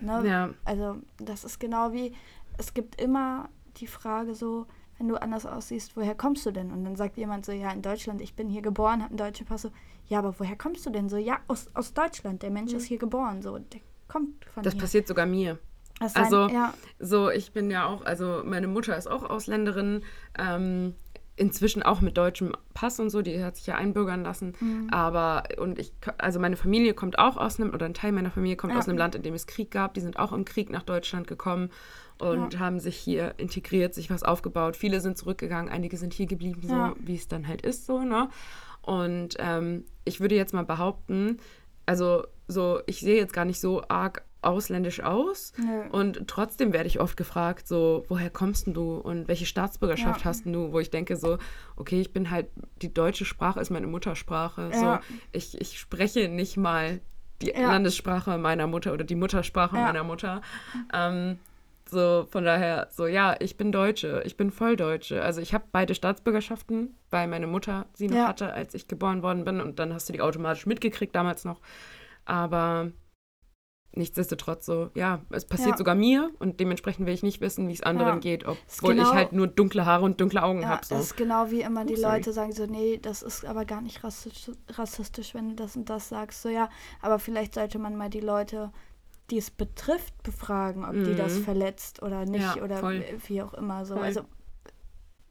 [0.00, 0.22] ne?
[0.26, 0.50] Ja.
[0.64, 2.12] Also das ist genau wie,
[2.56, 4.66] es gibt immer die Frage so,
[4.98, 6.72] wenn du anders aussiehst, woher kommst du denn?
[6.72, 9.46] Und dann sagt jemand so, ja, in Deutschland, ich bin hier geboren, habe einen deutschen
[9.46, 9.62] Pass.
[9.62, 9.70] So,
[10.08, 11.08] ja, aber woher kommst du denn?
[11.08, 12.78] So, ja, aus, aus Deutschland, der Mensch mhm.
[12.78, 13.40] ist hier geboren.
[13.40, 14.82] So, der kommt von Das hier.
[14.82, 15.58] passiert sogar mir.
[16.00, 16.74] also, ja.
[16.98, 20.02] so, ich bin ja auch, also meine Mutter ist auch Ausländerin.
[20.36, 20.94] Ähm,
[21.38, 24.54] inzwischen auch mit deutschem Pass und so, die hat sich ja einbürgern lassen.
[24.60, 24.88] Mhm.
[24.90, 28.56] Aber, und ich, also meine Familie kommt auch aus einem, oder ein Teil meiner Familie
[28.56, 28.78] kommt ja.
[28.78, 29.94] aus einem Land, in dem es Krieg gab.
[29.94, 31.70] Die sind auch im Krieg nach Deutschland gekommen
[32.18, 32.60] und ja.
[32.60, 34.76] haben sich hier integriert, sich was aufgebaut.
[34.76, 36.94] Viele sind zurückgegangen, einige sind hier geblieben, so ja.
[36.98, 38.28] wie es dann halt ist, so, ne?
[38.82, 41.38] Und ähm, ich würde jetzt mal behaupten,
[41.86, 45.52] also so, ich sehe jetzt gar nicht so arg ausländisch aus.
[45.56, 45.82] Nö.
[45.90, 50.24] Und trotzdem werde ich oft gefragt, so, woher kommst du und welche Staatsbürgerschaft ja.
[50.26, 50.72] hast du?
[50.72, 51.38] Wo ich denke so,
[51.76, 52.46] okay, ich bin halt,
[52.82, 54.70] die deutsche Sprache ist meine Muttersprache.
[54.72, 54.78] Ja.
[54.78, 57.00] So, ich, ich spreche nicht mal
[57.42, 57.68] die ja.
[57.68, 60.42] Landessprache meiner Mutter oder die Muttersprache meiner Mutter.
[60.92, 61.38] Ähm,
[61.90, 65.22] so, von daher, so, ja, ich bin Deutsche, ich bin Volldeutsche.
[65.22, 69.44] Also ich habe beide Staatsbürgerschaften, weil meine Mutter sie noch hatte, als ich geboren worden
[69.44, 69.60] bin.
[69.60, 71.60] Und dann hast du die automatisch mitgekriegt damals noch.
[72.24, 72.92] Aber
[73.98, 75.76] nichtsdestotrotz so, ja, es passiert ja.
[75.76, 78.18] sogar mir und dementsprechend will ich nicht wissen, wie es anderen ja.
[78.20, 80.86] geht, obwohl genau, ich halt nur dunkle Haare und dunkle Augen ja, habe.
[80.86, 80.94] So.
[80.94, 83.82] Das ist genau wie immer die oh, Leute sagen so, nee, das ist aber gar
[83.82, 86.40] nicht rassistisch, rassistisch, wenn du das und das sagst.
[86.40, 86.70] So, ja,
[87.02, 88.72] aber vielleicht sollte man mal die Leute,
[89.30, 91.04] die es betrifft, befragen, ob mhm.
[91.04, 91.44] die das mhm.
[91.44, 93.04] verletzt oder nicht oder voll.
[93.26, 93.84] wie auch immer.
[93.84, 93.96] So.
[93.96, 94.22] Also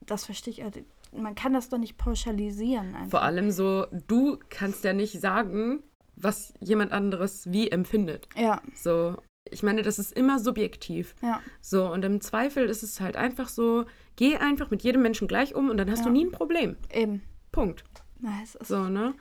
[0.05, 0.63] das verstehe ich.
[0.63, 0.81] Also,
[1.15, 2.95] man kann das doch nicht pauschalisieren.
[2.95, 3.09] Einfach.
[3.11, 5.83] Vor allem so, du kannst ja nicht sagen,
[6.17, 8.27] was jemand anderes wie empfindet.
[8.35, 8.61] Ja.
[8.73, 9.17] So,
[9.51, 11.15] ich meine, das ist immer subjektiv.
[11.21, 11.41] Ja.
[11.61, 15.55] So, und im Zweifel ist es halt einfach so, geh einfach mit jedem Menschen gleich
[15.55, 16.05] um und dann hast ja.
[16.05, 16.75] du nie ein Problem.
[16.91, 17.21] Eben.
[17.51, 17.83] Punkt.
[18.19, 19.13] Na, es ist so, ne?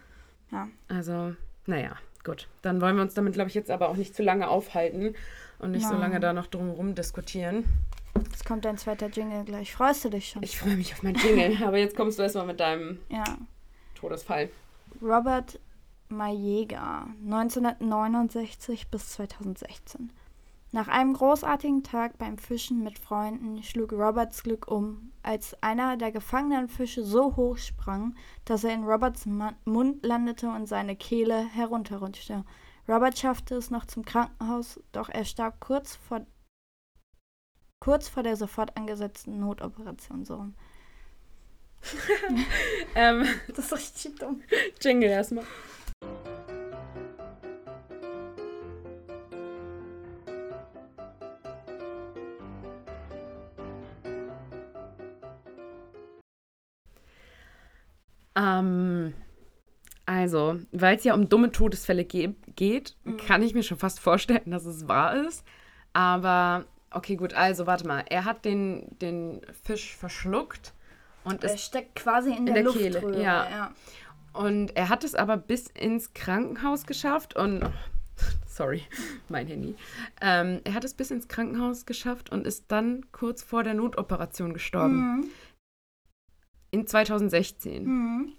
[0.51, 0.69] Ja.
[0.89, 1.35] Also,
[1.67, 2.49] naja, gut.
[2.63, 5.15] Dann wollen wir uns damit, glaube ich, jetzt aber auch nicht zu lange aufhalten
[5.59, 5.93] und nicht Nein.
[5.93, 7.65] so lange da noch drum diskutieren.
[8.33, 9.75] Es kommt dein zweiter Jingle gleich.
[9.75, 10.43] Freust du dich schon?
[10.43, 13.25] Ich freue mich auf meinen Jingle, aber jetzt kommst du erstmal mit deinem ja.
[13.95, 14.49] Todesfall.
[15.03, 15.59] Robert
[16.09, 20.11] Mayega 1969 bis 2016.
[20.73, 26.13] Nach einem großartigen Tag beim Fischen mit Freunden schlug Roberts Glück um, als einer der
[26.13, 28.15] gefangenen Fische so hoch sprang,
[28.45, 29.27] dass er in Roberts
[29.65, 32.45] Mund landete und seine Kehle herunterrutschte.
[32.89, 36.27] Robert schaffte es noch zum Krankenhaus, doch er starb kurz vor,
[37.81, 40.25] kurz vor der sofort angesetzten Notoperation.
[40.25, 40.47] So.
[42.95, 44.43] ähm, das ist richtig dumm.
[44.81, 45.45] Jingle erstmal.
[58.37, 59.15] Ähm,
[60.05, 63.17] also, weil es ja um dumme Todesfälle ge geht, mhm.
[63.17, 65.45] kann ich mir schon fast vorstellen, dass es wahr ist.
[65.93, 68.05] Aber, okay, gut, also warte mal.
[68.09, 70.75] Er hat den, den Fisch verschluckt
[71.25, 73.21] und er steckt quasi in, in der, der Kehle.
[73.21, 73.51] Ja.
[73.51, 73.73] ja.
[74.37, 77.63] Und er hat es aber bis ins Krankenhaus geschafft und.
[78.47, 78.83] Sorry,
[79.29, 79.75] mein Handy.
[80.21, 84.55] Ähm, er hat es bis ins Krankenhaus geschafft und ist dann kurz vor der Notoperation
[84.55, 85.19] gestorben.
[85.19, 85.31] Mhm.
[86.71, 87.85] In 2016.
[87.85, 88.33] Mhm.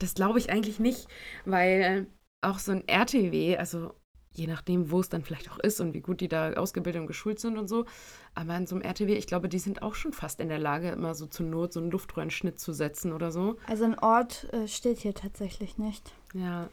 [0.00, 1.06] Das glaube ich eigentlich nicht,
[1.44, 2.08] weil
[2.40, 3.94] auch so ein RTW, also
[4.34, 7.06] je nachdem, wo es dann vielleicht auch ist und wie gut die da ausgebildet und
[7.06, 7.86] geschult sind und so.
[8.34, 10.90] Aber in so einem RTW, ich glaube, die sind auch schon fast in der Lage,
[10.90, 13.56] immer so zur Not so einen Luftröhrenschnitt zu setzen oder so.
[13.68, 16.12] Also ein Ort äh, steht hier tatsächlich nicht.
[16.34, 16.68] Ja.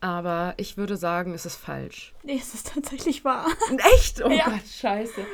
[0.00, 2.14] Aber ich würde sagen, es ist falsch.
[2.22, 3.46] Nee, es ist tatsächlich wahr.
[3.94, 4.22] Echt?
[4.24, 4.44] Oh ja.
[4.44, 5.24] Gott, scheiße.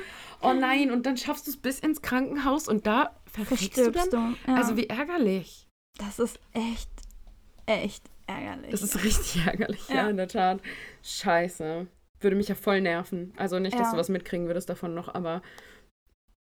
[0.41, 4.37] Oh nein, und dann schaffst du es bis ins Krankenhaus und da verstirbst du dann?
[4.45, 4.51] Du.
[4.51, 4.57] Ja.
[4.57, 5.69] Also wie ärgerlich.
[5.99, 6.91] Das ist echt,
[7.67, 8.71] echt ärgerlich.
[8.71, 10.61] Das ist richtig ärgerlich, ja, ja in der Tat.
[11.03, 11.87] Scheiße.
[12.21, 13.33] Würde mich ja voll nerven.
[13.37, 15.43] Also nicht, dass du was mitkriegen würdest davon noch, aber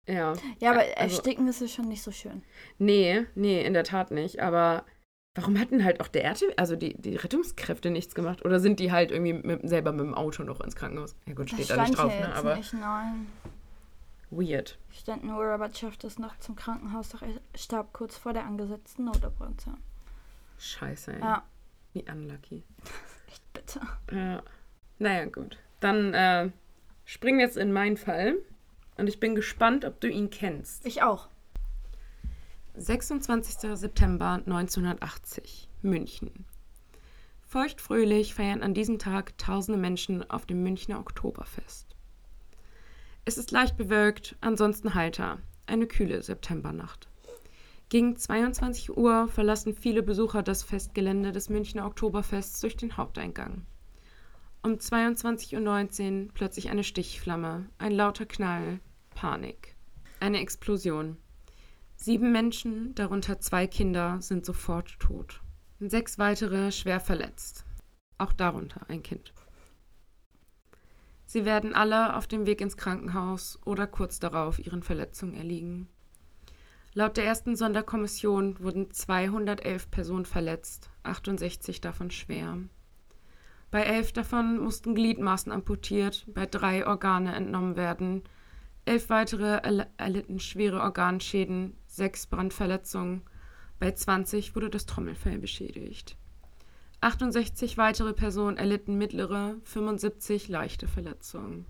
[0.08, 0.34] ja.
[0.60, 2.44] Ja, aber also, ersticken ist es schon nicht so schön.
[2.78, 4.41] Nee, nee, in der Tat nicht.
[4.41, 4.86] Aber
[5.36, 8.44] warum hatten halt auch der RTW, also die, die Rettungskräfte nichts gemacht?
[8.46, 11.15] Oder sind die halt irgendwie mit, selber mit dem Auto noch ins Krankenhaus?
[11.26, 12.34] Ja gut, steht das da nicht drauf, ne?
[12.36, 12.56] Aber.
[12.56, 13.28] Nicht, nein.
[14.32, 14.80] Weird.
[14.91, 19.06] Stand nur, Robert schafft es noch zum Krankenhaus, doch er starb kurz vor der angesetzten
[19.06, 19.78] Notoperation.
[20.58, 21.20] Scheiße, ey.
[21.20, 21.44] Ja.
[21.93, 22.63] Wie unlucky.
[23.27, 23.82] Echt bitter.
[24.12, 24.43] Ja.
[24.99, 25.58] Naja, gut.
[25.80, 26.49] Dann äh,
[27.06, 28.36] springen wir jetzt in meinen Fall.
[28.97, 30.86] Und ich bin gespannt, ob du ihn kennst.
[30.86, 31.27] Ich auch.
[32.75, 33.77] 26.
[33.77, 36.45] September 1980, München.
[37.45, 41.95] Feuchtfröhlich feiern an diesem Tag tausende Menschen auf dem Münchner Oktoberfest.
[43.25, 47.11] Es ist leicht bewölkt, ansonsten heiter, eine kühle Septembernacht.
[47.91, 53.65] Gegen 22 Uhr verlassen viele Besucher das Festgelände des Münchner Oktoberfests durch den Haupteingang.
[54.63, 58.80] Um 22.19 Uhr plötzlich eine Stichflamme, ein lauter Knall,
[59.13, 59.75] Panik.
[60.21, 61.17] Eine Explosion.
[61.97, 65.41] Sieben Menschen, darunter zwei Kinder, sind sofort tot.
[65.82, 67.65] Sechs weitere schwer verletzt.
[68.17, 69.34] Auch darunter ein Kind.
[71.25, 75.89] Sie werden alle auf dem Weg ins Krankenhaus oder kurz darauf ihren Verletzungen erliegen.
[76.93, 82.58] Laut der ersten Sonderkommission wurden 211 Personen verletzt, 68 davon schwer.
[83.71, 88.23] Bei elf davon mussten Gliedmaßen amputiert, bei drei Organe entnommen werden.
[88.84, 89.62] Elf weitere
[89.95, 93.21] erlitten schwere Organschäden, sechs Brandverletzungen.
[93.80, 96.17] Bei 20 wurde das Trommelfell beschädigt.
[96.99, 101.65] 68 weitere Personen erlitten mittlere, 75 leichte Verletzungen.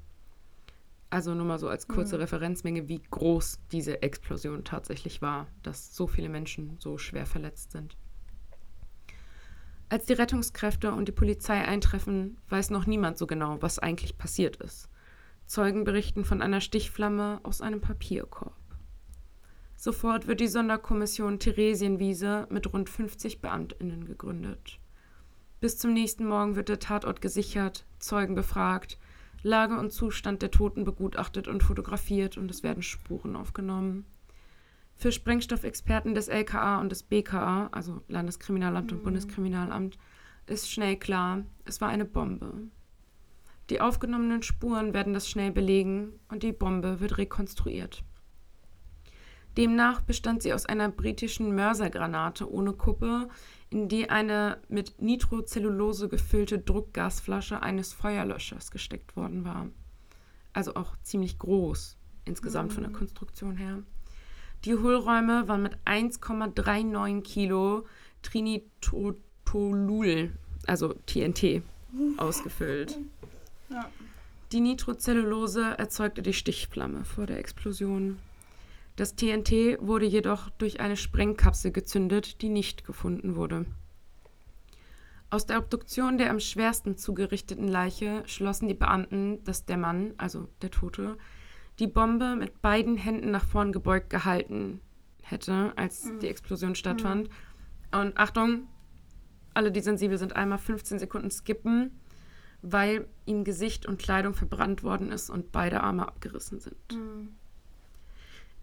[1.11, 2.21] Also nur mal so als kurze mhm.
[2.21, 7.97] Referenzmenge, wie groß diese Explosion tatsächlich war, dass so viele Menschen so schwer verletzt sind.
[9.89, 14.55] Als die Rettungskräfte und die Polizei eintreffen, weiß noch niemand so genau, was eigentlich passiert
[14.55, 14.87] ist.
[15.47, 18.55] Zeugen berichten von einer Stichflamme aus einem Papierkorb.
[19.75, 24.79] Sofort wird die Sonderkommission Theresienwiese mit rund 50 Beamtinnen gegründet.
[25.59, 28.97] Bis zum nächsten Morgen wird der Tatort gesichert, Zeugen befragt,
[29.43, 34.05] Lage und Zustand der Toten begutachtet und fotografiert und es werden Spuren aufgenommen.
[34.95, 38.97] Für Sprengstoffexperten des LKA und des BKA, also Landeskriminalamt mhm.
[38.97, 39.97] und Bundeskriminalamt,
[40.45, 42.53] ist schnell klar, es war eine Bombe.
[43.69, 48.03] Die aufgenommenen Spuren werden das schnell belegen und die Bombe wird rekonstruiert.
[49.57, 53.27] Demnach bestand sie aus einer britischen Mörsergranate ohne Kuppe,
[53.69, 59.67] in die eine mit Nitrocellulose gefüllte Druckgasflasche eines Feuerlöschers gesteckt worden war.
[60.53, 62.75] Also auch ziemlich groß insgesamt mhm.
[62.75, 62.97] von der mhm.
[62.97, 63.81] Konstruktion her.
[64.65, 67.87] Die Hohlräume waren mit 1,39 Kilo
[68.21, 70.31] Trinitotolul,
[70.67, 71.63] also TNT,
[72.17, 72.99] ausgefüllt.
[73.69, 73.89] Ja.
[74.51, 78.19] Die Nitrocellulose erzeugte die Stichflamme vor der Explosion.
[78.95, 83.65] Das TNT wurde jedoch durch eine Sprengkapsel gezündet, die nicht gefunden wurde.
[85.29, 90.49] Aus der Obduktion der am schwersten zugerichteten Leiche schlossen die Beamten, dass der Mann, also
[90.61, 91.17] der Tote,
[91.79, 94.81] die Bombe mit beiden Händen nach vorn gebeugt gehalten
[95.21, 96.19] hätte, als mhm.
[96.19, 97.29] die Explosion stattfand.
[97.29, 97.99] Mhm.
[97.99, 98.67] Und Achtung,
[99.53, 101.99] alle, die sensibel sind, einmal 15 Sekunden skippen,
[102.61, 106.75] weil ihm Gesicht und Kleidung verbrannt worden ist und beide Arme abgerissen sind.
[106.93, 107.29] Mhm.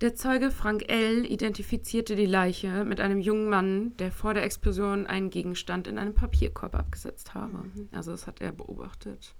[0.00, 1.26] Der Zeuge Frank L.
[1.26, 6.14] identifizierte die Leiche mit einem jungen Mann, der vor der Explosion einen Gegenstand in einem
[6.14, 7.64] Papierkorb abgesetzt habe.
[7.64, 7.88] Mhm.
[7.90, 9.34] Also das hat er beobachtet.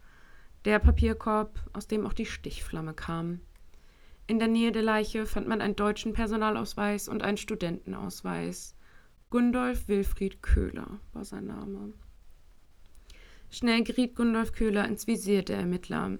[0.64, 3.40] Der Papierkorb, aus dem auch die Stichflamme kam.
[4.26, 8.74] In der Nähe der Leiche fand man einen deutschen Personalausweis und einen Studentenausweis.
[9.30, 11.92] Gundolf Wilfried Köhler war sein Name.
[13.48, 16.18] Schnell geriet Gundolf Köhler ins Visier der Ermittler.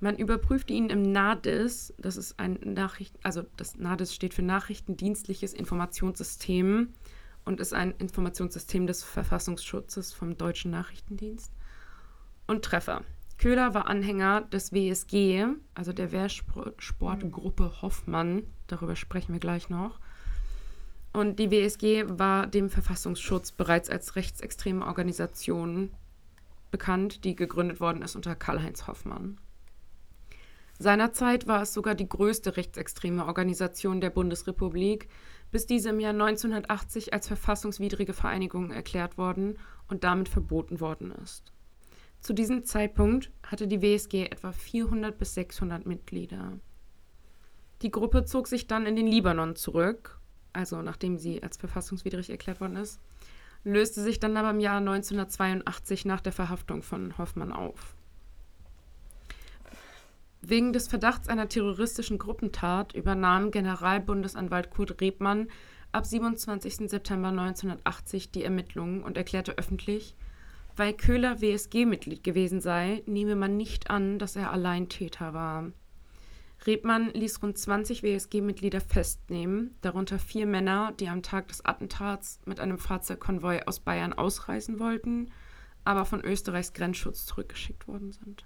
[0.00, 5.52] Man überprüfte ihn im NADIS, das ist ein Nachricht, also das NADIS steht für Nachrichtendienstliches
[5.52, 6.94] Informationssystem
[7.44, 11.52] und ist ein Informationssystem des Verfassungsschutzes vom Deutschen Nachrichtendienst.
[12.46, 13.02] Und Treffer.
[13.38, 18.42] Köhler war Anhänger des WSG, also der Wehrsportgruppe Hoffmann.
[18.66, 20.00] Darüber sprechen wir gleich noch.
[21.12, 25.90] Und die WSG war dem Verfassungsschutz bereits als rechtsextreme Organisation
[26.70, 29.38] bekannt, die gegründet worden ist unter Karl-Heinz Hoffmann.
[30.78, 35.08] Seinerzeit war es sogar die größte rechtsextreme Organisation der Bundesrepublik,
[35.50, 41.52] bis diese im Jahr 1980 als verfassungswidrige Vereinigung erklärt worden und damit verboten worden ist.
[42.20, 46.58] Zu diesem Zeitpunkt hatte die WSG etwa 400 bis 600 Mitglieder.
[47.82, 50.18] Die Gruppe zog sich dann in den Libanon zurück,
[50.52, 53.00] also nachdem sie als verfassungswidrig erklärt worden ist,
[53.64, 57.96] löste sich dann aber im Jahr 1982 nach der Verhaftung von Hoffmann auf.
[60.40, 65.48] Wegen des Verdachts einer terroristischen Gruppentat übernahm Generalbundesanwalt Kurt Rebmann
[65.90, 66.88] ab 27.
[66.88, 70.14] September 1980 die Ermittlungen und erklärte öffentlich,
[70.76, 75.72] weil Köhler WSG-Mitglied gewesen sei, nehme man nicht an, dass er allein Täter war.
[76.66, 82.60] Rebmann ließ rund 20 WSG-Mitglieder festnehmen, darunter vier Männer, die am Tag des Attentats mit
[82.60, 85.30] einem Fahrzeugkonvoi aus Bayern ausreisen wollten,
[85.84, 88.44] aber von Österreichs Grenzschutz zurückgeschickt worden sind.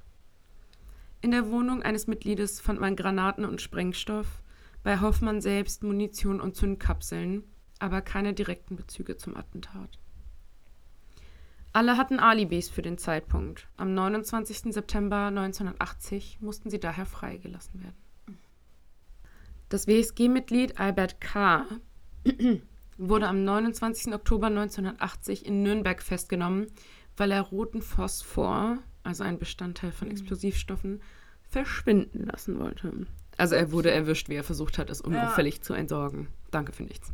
[1.23, 4.43] In der Wohnung eines Mitgliedes fand man Granaten und Sprengstoff,
[4.83, 7.45] bei Hoffmann selbst Munition und Zündkapseln,
[7.79, 10.01] aber keine direkten Bezüge zum Attentat.
[11.73, 13.69] Alle hatten Alibis für den Zeitpunkt.
[13.77, 14.75] Am 29.
[14.75, 18.39] September 1980 mussten sie daher freigelassen werden.
[19.69, 21.67] Das WSG-Mitglied Albert K.
[22.99, 24.13] wurde am 29.
[24.13, 26.67] Oktober 1980 in Nürnberg festgenommen,
[27.17, 30.13] weil er roten Phosphor, also ein Bestandteil von mhm.
[30.13, 31.01] Explosivstoffen,
[31.49, 33.07] verschwinden lassen wollte.
[33.37, 35.63] Also er wurde erwischt, wie er versucht hat, es unauffällig ja.
[35.63, 36.29] zu entsorgen.
[36.51, 37.13] Danke für nichts.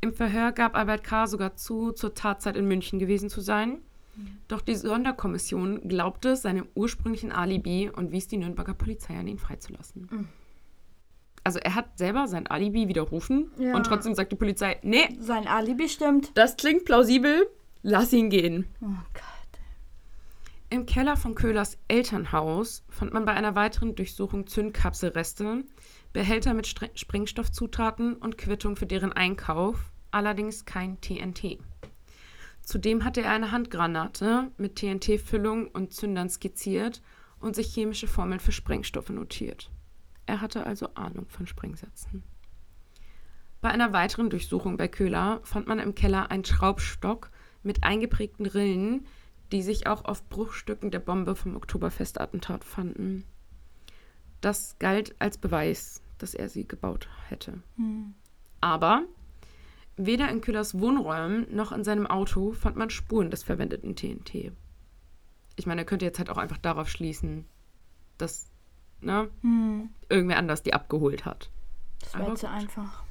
[0.00, 1.26] Im Verhör gab Albert K.
[1.26, 3.78] sogar zu, zur Tatzeit in München gewesen zu sein.
[4.16, 4.38] Mhm.
[4.48, 10.08] Doch die Sonderkommission glaubte seinem ursprünglichen Alibi und wies die Nürnberger Polizei an, ihn freizulassen.
[10.10, 10.28] Mhm
[11.44, 13.76] also er hat selber sein Alibi widerrufen ja.
[13.76, 15.06] und trotzdem sagt die Polizei, nee.
[15.20, 16.32] Sein Alibi stimmt.
[16.34, 17.46] Das klingt plausibel,
[17.82, 18.66] lass ihn gehen.
[18.80, 19.33] Oh Gott.
[20.74, 25.62] Im Keller von Köhlers Elternhaus fand man bei einer weiteren Durchsuchung Zündkapselreste,
[26.12, 31.60] Behälter mit Stre Sprengstoffzutaten und Quittung für deren Einkauf, allerdings kein TNT.
[32.60, 37.02] Zudem hatte er eine Handgranate mit TNT-Füllung und Zündern skizziert
[37.38, 39.70] und sich chemische Formeln für Sprengstoffe notiert.
[40.26, 42.24] Er hatte also Ahnung von Sprengsätzen.
[43.60, 47.30] Bei einer weiteren Durchsuchung bei Köhler fand man im Keller einen Schraubstock
[47.62, 49.06] mit eingeprägten Rillen,
[49.52, 53.24] die sich auch auf Bruchstücken der Bombe vom Oktoberfestattentat fanden.
[54.40, 57.62] Das galt als Beweis, dass er sie gebaut hätte.
[57.76, 58.14] Hm.
[58.60, 59.04] Aber
[59.96, 64.52] weder in Köhlers Wohnräumen noch in seinem Auto fand man Spuren des verwendeten TNT.
[65.56, 67.46] Ich meine, er könnte jetzt halt auch einfach darauf schließen,
[68.18, 68.50] dass
[69.00, 69.30] ne?
[69.42, 69.90] Hm.
[70.08, 71.50] Irgendwer anders die abgeholt hat.
[72.00, 73.04] Das wäre zu einfach.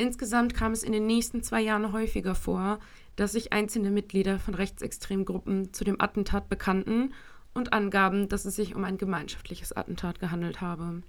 [0.00, 2.78] Insgesamt kam es in den nächsten zwei Jahren häufiger vor,
[3.16, 7.12] dass sich einzelne Mitglieder von rechtsextremen Gruppen zu dem Attentat bekannten
[7.52, 11.02] und angaben, dass es sich um ein gemeinschaftliches Attentat gehandelt habe.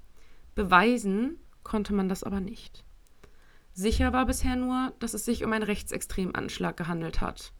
[0.55, 2.83] Beweisen konnte man das aber nicht.
[3.71, 7.53] Sicher war bisher nur, dass es sich um einen rechtsextremen Anschlag gehandelt hat.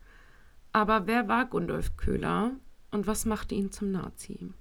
[0.73, 2.51] Aber wer war Gundolf Köhler
[2.91, 4.51] und was machte ihn zum Nazi?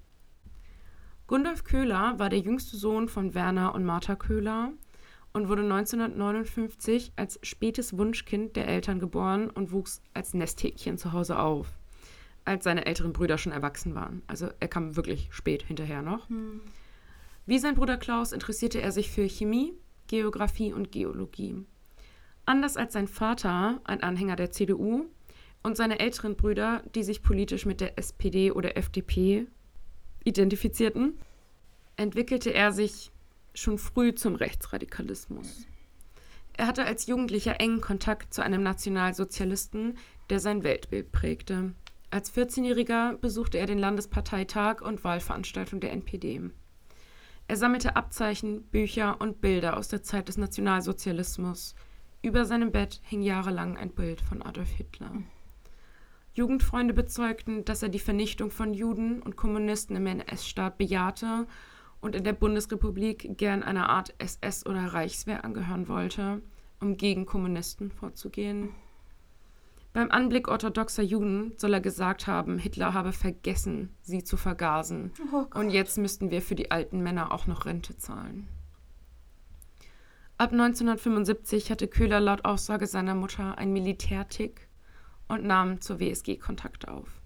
[1.26, 4.72] Gundolf Köhler war der jüngste Sohn von Werner und Martha Köhler
[5.32, 11.38] und wurde 1959 als spätes Wunschkind der Eltern geboren und wuchs als Nesthäkchen zu Hause
[11.38, 11.68] auf,
[12.44, 14.22] als seine älteren Brüder schon erwachsen waren.
[14.26, 16.28] Also er kam wirklich spät hinterher noch.
[16.28, 16.60] Hm.
[17.46, 19.72] Wie sein Bruder Klaus interessierte er sich für Chemie,
[20.08, 21.64] Geographie und Geologie.
[22.46, 25.06] Anders als sein Vater, ein Anhänger der CDU,
[25.62, 29.46] und seine älteren Brüder, die sich politisch mit der SPD oder FDP
[30.24, 31.18] identifizierten,
[31.96, 33.10] entwickelte er sich
[33.54, 35.66] schon früh zum Rechtsradikalismus.
[36.56, 39.96] Er hatte als Jugendlicher engen Kontakt zu einem Nationalsozialisten,
[40.28, 41.72] der sein Weltbild prägte.
[42.10, 46.50] Als 14-Jähriger besuchte er den Landesparteitag und Wahlveranstaltung der NPD.
[47.48, 51.74] Er sammelte Abzeichen, Bücher und Bilder aus der Zeit des Nationalsozialismus.
[52.22, 55.10] Über seinem Bett hing jahrelang ein Bild von Adolf Hitler.
[56.34, 61.46] Jugendfreunde bezeugten, dass er die Vernichtung von Juden und Kommunisten im NS-Staat bejahte
[62.00, 66.40] und in der Bundesrepublik gern einer Art SS oder Reichswehr angehören wollte,
[66.80, 68.70] um gegen Kommunisten vorzugehen.
[69.92, 75.10] Beim Anblick orthodoxer Juden soll er gesagt haben, Hitler habe vergessen, sie zu vergasen.
[75.33, 78.46] Oh und jetzt müssten wir für die alten Männer auch noch Rente zahlen.
[80.38, 84.68] Ab 1975 hatte Köhler laut Aussage seiner Mutter ein Militärtick
[85.29, 87.19] und nahm zur WSG Kontakt auf.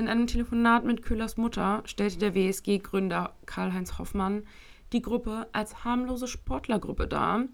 [0.00, 4.44] In einem Telefonat mit Köhlers Mutter stellte der WSG-Gründer Karl-Heinz Hoffmann
[4.94, 7.44] die Gruppe als harmlose Sportlergruppe dar,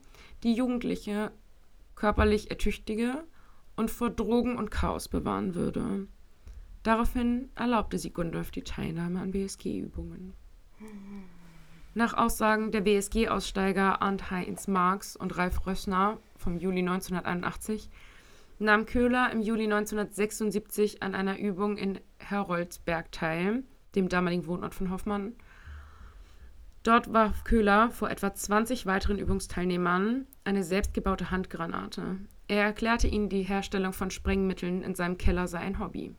[0.44, 1.32] die Jugendliche
[1.96, 3.24] körperlich ertüchtige
[3.74, 6.06] und vor Drogen und Chaos bewahren würde.
[6.84, 10.32] Daraufhin erlaubte sie Gundolf die Teilnahme an WSG-Übungen.
[11.94, 17.90] Nach Aussagen der WSG-Aussteiger Arndt Heinz Marx und Ralf Rössner vom Juli 1981
[18.58, 24.90] nahm Köhler im Juli 1976 an einer Übung in Heroldsberg teil, dem damaligen Wohnort von
[24.90, 25.34] Hoffmann.
[26.82, 32.16] Dort warf Köhler vor etwa 20 weiteren Übungsteilnehmern eine selbstgebaute Handgranate.
[32.48, 36.14] Er erklärte ihnen, die Herstellung von Sprengmitteln in seinem Keller sei ein Hobby.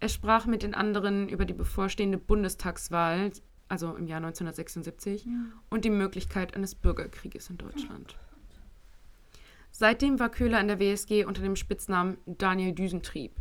[0.00, 3.30] Er sprach mit den anderen über die bevorstehende Bundestagswahl,
[3.68, 5.32] also im Jahr 1976, ja.
[5.68, 8.16] und die Möglichkeit eines Bürgerkrieges in Deutschland.
[9.80, 13.32] Seitdem war Köhler in der WSG unter dem Spitznamen Daniel Düsentrieb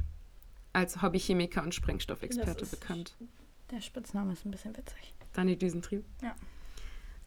[0.71, 3.17] als Hobbychemiker und Sprengstoffexperte bekannt.
[3.71, 5.13] Der Spitzname ist ein bisschen witzig.
[5.33, 6.05] Daniel Düsentrieb?
[6.21, 6.33] Ja.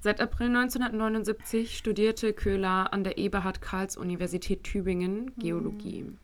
[0.01, 6.05] Seit April 1979 studierte Köhler an der Eberhard-Karls-Universität Tübingen Geologie.
[6.05, 6.19] Mhm.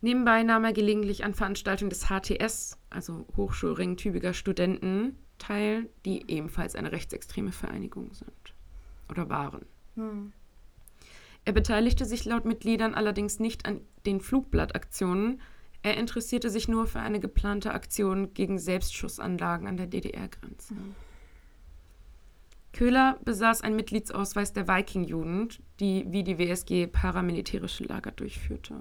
[0.00, 6.74] Nebenbei nahm er gelegentlich an Veranstaltungen des HTS, also Hochschulring Tübinger Studenten, teil, die ebenfalls
[6.74, 8.54] eine rechtsextreme Vereinigung sind
[9.08, 9.64] oder waren.
[9.94, 10.32] Mhm.
[11.48, 15.40] Er beteiligte sich laut Mitgliedern allerdings nicht an den Flugblattaktionen.
[15.82, 20.74] Er interessierte sich nur für eine geplante Aktion gegen Selbstschussanlagen an der DDR-Grenze.
[22.74, 28.80] Köhler besaß einen Mitgliedsausweis der Viking-Jugend, die wie die WSG paramilitärische Lager durchführte.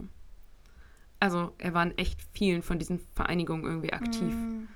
[1.22, 4.34] Also er war in echt vielen von diesen Vereinigungen irgendwie aktiv.
[4.36, 4.68] Mm.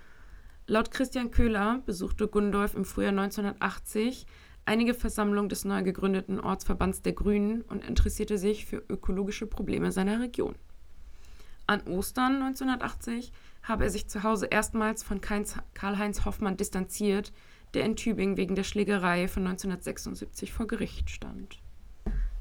[0.65, 4.27] Laut Christian Köhler besuchte Gundolf im Frühjahr 1980
[4.65, 10.19] einige Versammlungen des neu gegründeten Ortsverbands der Grünen und interessierte sich für ökologische Probleme seiner
[10.19, 10.55] Region.
[11.67, 13.31] An Ostern 1980
[13.63, 17.31] habe er sich zu Hause erstmals von Karl-Heinz Hoffmann distanziert,
[17.73, 21.59] der in Tübingen wegen der Schlägerei von 1976 vor Gericht stand.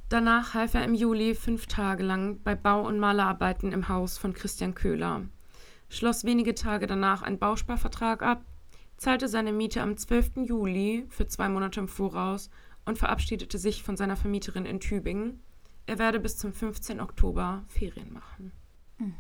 [0.09, 4.35] Danach half er im Juli fünf Tage lang bei Bau- und Malerarbeiten im Haus von
[4.35, 5.23] Christian Köhler,
[5.89, 8.45] schloss wenige Tage danach einen Bausparvertrag ab
[9.01, 10.47] zahlte seine Miete am 12.
[10.47, 12.51] Juli für zwei Monate im Voraus
[12.85, 15.41] und verabschiedete sich von seiner Vermieterin in Tübingen.
[15.87, 17.01] Er werde bis zum 15.
[17.01, 18.53] Oktober Ferien machen.
[18.99, 19.15] Mhm.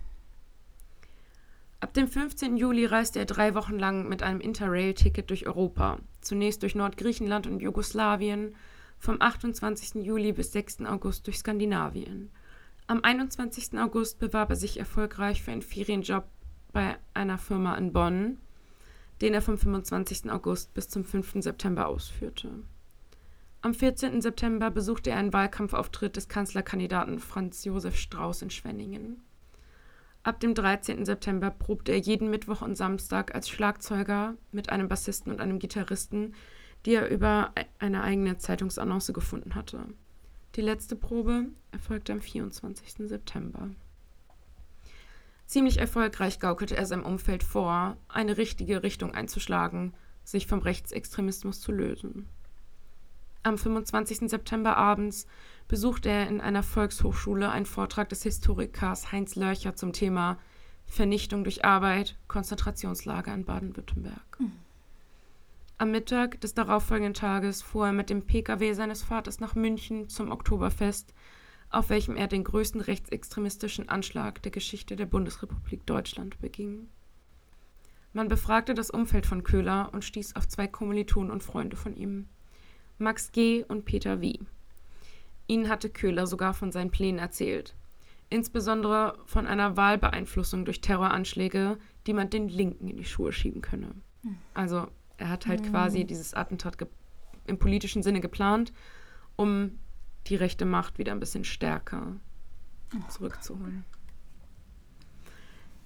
[1.81, 2.59] Ab dem 15.
[2.59, 5.99] Juli reiste er drei Wochen lang mit einem Interrail-Ticket durch Europa.
[6.20, 8.55] Zunächst durch Nordgriechenland und Jugoslawien,
[8.99, 10.05] vom 28.
[10.05, 10.83] Juli bis 6.
[10.85, 12.31] August durch Skandinavien.
[12.87, 13.78] Am 21.
[13.78, 16.24] August bewarb er sich erfolgreich für einen Ferienjob
[16.70, 18.37] bei einer Firma in Bonn
[19.21, 20.31] den er vom 25.
[20.31, 21.43] August bis zum 5.
[21.43, 22.51] September ausführte.
[23.62, 24.23] Am 14.
[24.23, 29.23] September besuchte er einen Wahlkampfauftritt des Kanzlerkandidaten Franz Josef Strauß in Schwenningen.
[30.23, 31.05] Ab dem 13.
[31.05, 36.35] September probte er jeden Mittwoch und Samstag als Schlagzeuger mit einem Bassisten und einem Gitarristen,
[36.87, 39.85] die er über eine eigene Zeitungsannonce gefunden hatte.
[40.57, 43.09] Die letzte Probe erfolgte am 24.
[43.09, 43.71] September.
[45.51, 51.72] Ziemlich erfolgreich gaukelte er seinem Umfeld vor, eine richtige Richtung einzuschlagen, sich vom Rechtsextremismus zu
[51.72, 52.28] lösen.
[53.42, 54.30] Am 25.
[54.30, 55.26] September abends
[55.66, 60.38] besuchte er in einer Volkshochschule einen Vortrag des Historikers Heinz Lörcher zum Thema
[60.86, 64.38] Vernichtung durch Arbeit, Konzentrationslager in Baden-Württemberg.
[64.38, 64.53] Mhm.
[65.78, 70.30] Am Mittag des darauffolgenden Tages fuhr er mit dem Pkw seines Vaters nach München zum
[70.30, 71.12] Oktoberfest,
[71.71, 76.89] auf welchem er den größten rechtsextremistischen Anschlag der Geschichte der Bundesrepublik Deutschland beging.
[78.12, 82.27] Man befragte das Umfeld von Köhler und stieß auf zwei Kommilitonen und Freunde von ihm,
[82.99, 83.64] Max G.
[83.66, 84.35] und Peter W.
[85.47, 87.75] Ihnen hatte Köhler sogar von seinen Plänen erzählt,
[88.29, 93.95] insbesondere von einer Wahlbeeinflussung durch Terroranschläge, die man den Linken in die Schuhe schieben könne.
[94.55, 95.71] Also er hat halt mhm.
[95.71, 96.77] quasi dieses Attentat
[97.47, 98.73] im politischen Sinne geplant,
[99.37, 99.79] um
[100.27, 102.16] die rechte Macht wieder ein bisschen stärker
[103.09, 103.85] zurückzuholen.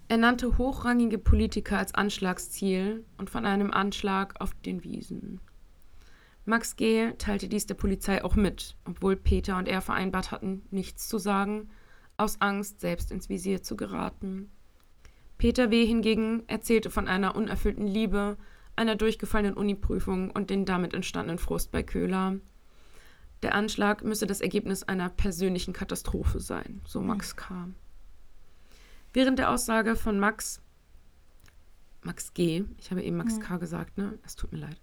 [0.08, 5.40] Er nannte hochrangige Politiker als Anschlagsziel und von einem Anschlag auf den Wiesen.
[6.44, 7.12] Max G.
[7.12, 11.70] teilte dies der Polizei auch mit, obwohl Peter und er vereinbart hatten, nichts zu sagen,
[12.18, 14.50] aus Angst, selbst ins Visier zu geraten.
[15.38, 15.86] Peter W.
[15.86, 18.36] hingegen erzählte von einer unerfüllten Liebe,
[18.76, 22.36] einer durchgefallenen Uniprüfung und den damit entstandenen Frust bei Köhler,
[23.42, 27.06] der Anschlag müsse das Ergebnis einer persönlichen Katastrophe sein, so hm.
[27.08, 27.68] Max K.
[29.12, 30.60] Während der Aussage von Max,
[32.02, 33.40] Max G., ich habe eben Max mhm.
[33.40, 33.56] K.
[33.58, 34.18] gesagt, ne?
[34.24, 34.80] Es tut mir leid.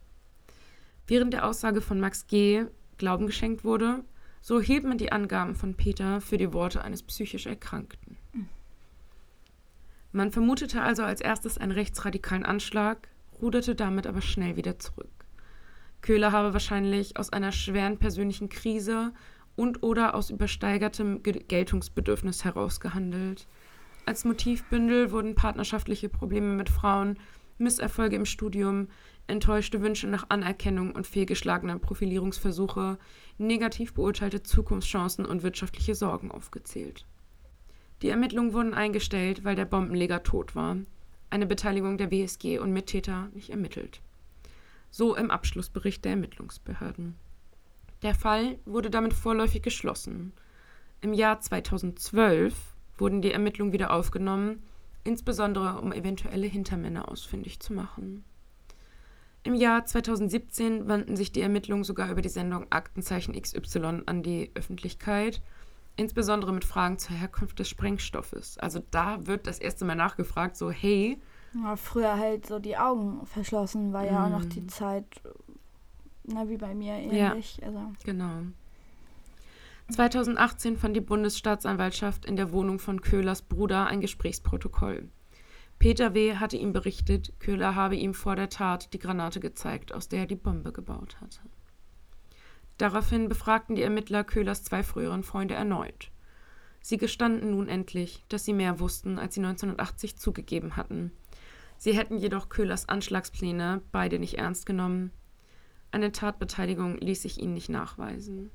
[1.08, 2.66] Während der Aussage von Max G.
[2.98, 4.04] Glauben geschenkt wurde,
[4.42, 8.18] so hielt man die Angaben von Peter für die Worte eines psychisch Erkrankten.
[8.34, 8.48] Mhm.
[10.14, 13.08] Man vermutete also als erstes einen rechtsradikalen Anschlag,
[13.42, 15.21] ruderte damit aber schnell wieder zurück.
[16.02, 19.14] Köhler habe wahrscheinlich aus einer schweren persönlichen Krise
[19.56, 23.48] und oder aus übersteigertem Geltungsbedürfnis herausgehandelt.
[24.06, 27.20] Als Motivbündel wurden partnerschaftliche Probleme mit Frauen,
[27.60, 28.88] Misserfolge im Studium,
[29.28, 32.98] enttäuschte Wünsche nach Anerkennung und fehlgeschlagene Profilierungsversuche,
[33.38, 37.06] negativ beurteilte Zukunftschancen und wirtschaftliche Sorgen aufgezählt.
[38.02, 40.78] Die Ermittlungen wurden eingestellt, weil der Bombenleger tot war.
[41.30, 44.02] Eine Beteiligung der WSG und Mittäter nicht ermittelt.
[44.92, 47.16] So im Abschlussbericht der Ermittlungsbehörden.
[48.04, 50.34] Der Fall wurde damit vorläufig geschlossen.
[51.00, 52.54] Im Jahr 2012
[52.98, 54.62] wurden die Ermittlungen wieder aufgenommen,
[55.04, 58.24] insbesondere um eventuelle Hintermänner ausfindig zu machen.
[59.44, 64.52] Im Jahr 2017 wandten sich die Ermittlungen sogar über die Sendung Aktenzeichen XY an die
[64.54, 65.42] Öffentlichkeit,
[65.96, 68.60] insbesondere mit Fragen zur Herkunft des Sprengstoffes.
[68.60, 71.20] Also da wird das erste Mal nachgefragt, so hey.
[71.54, 74.06] Ja, früher halt so die Augen verschlossen, war mm.
[74.06, 74.70] ja auch noch die mm.
[74.70, 75.06] Zeit,
[76.24, 77.58] na, wie bei mir ähnlich.
[77.58, 77.92] Ja, also.
[78.04, 78.44] genau.
[79.90, 85.10] 2018 fand die Bundesstaatsanwaltschaft in der Wohnung von Köhlers Bruder ein Gesprächsprotokoll.
[85.80, 86.36] Peter W.
[86.36, 90.26] hatte ihm berichtet, Köhler habe ihm vor der Tat die Granate gezeigt, aus der er
[90.28, 91.40] die Bombe gebaut hatte.
[92.78, 96.12] Daraufhin befragten die Ermittler Köhlers zwei früheren Freunde erneut.
[96.82, 101.12] Sie gestanden nun endlich, dass sie mehr wussten, als sie 1980 zugegeben hatten.
[101.82, 105.10] Sie hätten jedoch Köhlers Anschlagspläne beide nicht ernst genommen.
[105.90, 108.52] Eine Tatbeteiligung ließ sich ihnen nicht nachweisen.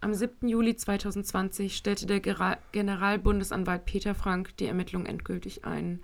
[0.00, 0.48] Am 7.
[0.48, 6.02] Juli 2020 stellte der Generalbundesanwalt Peter Frank die Ermittlung endgültig ein.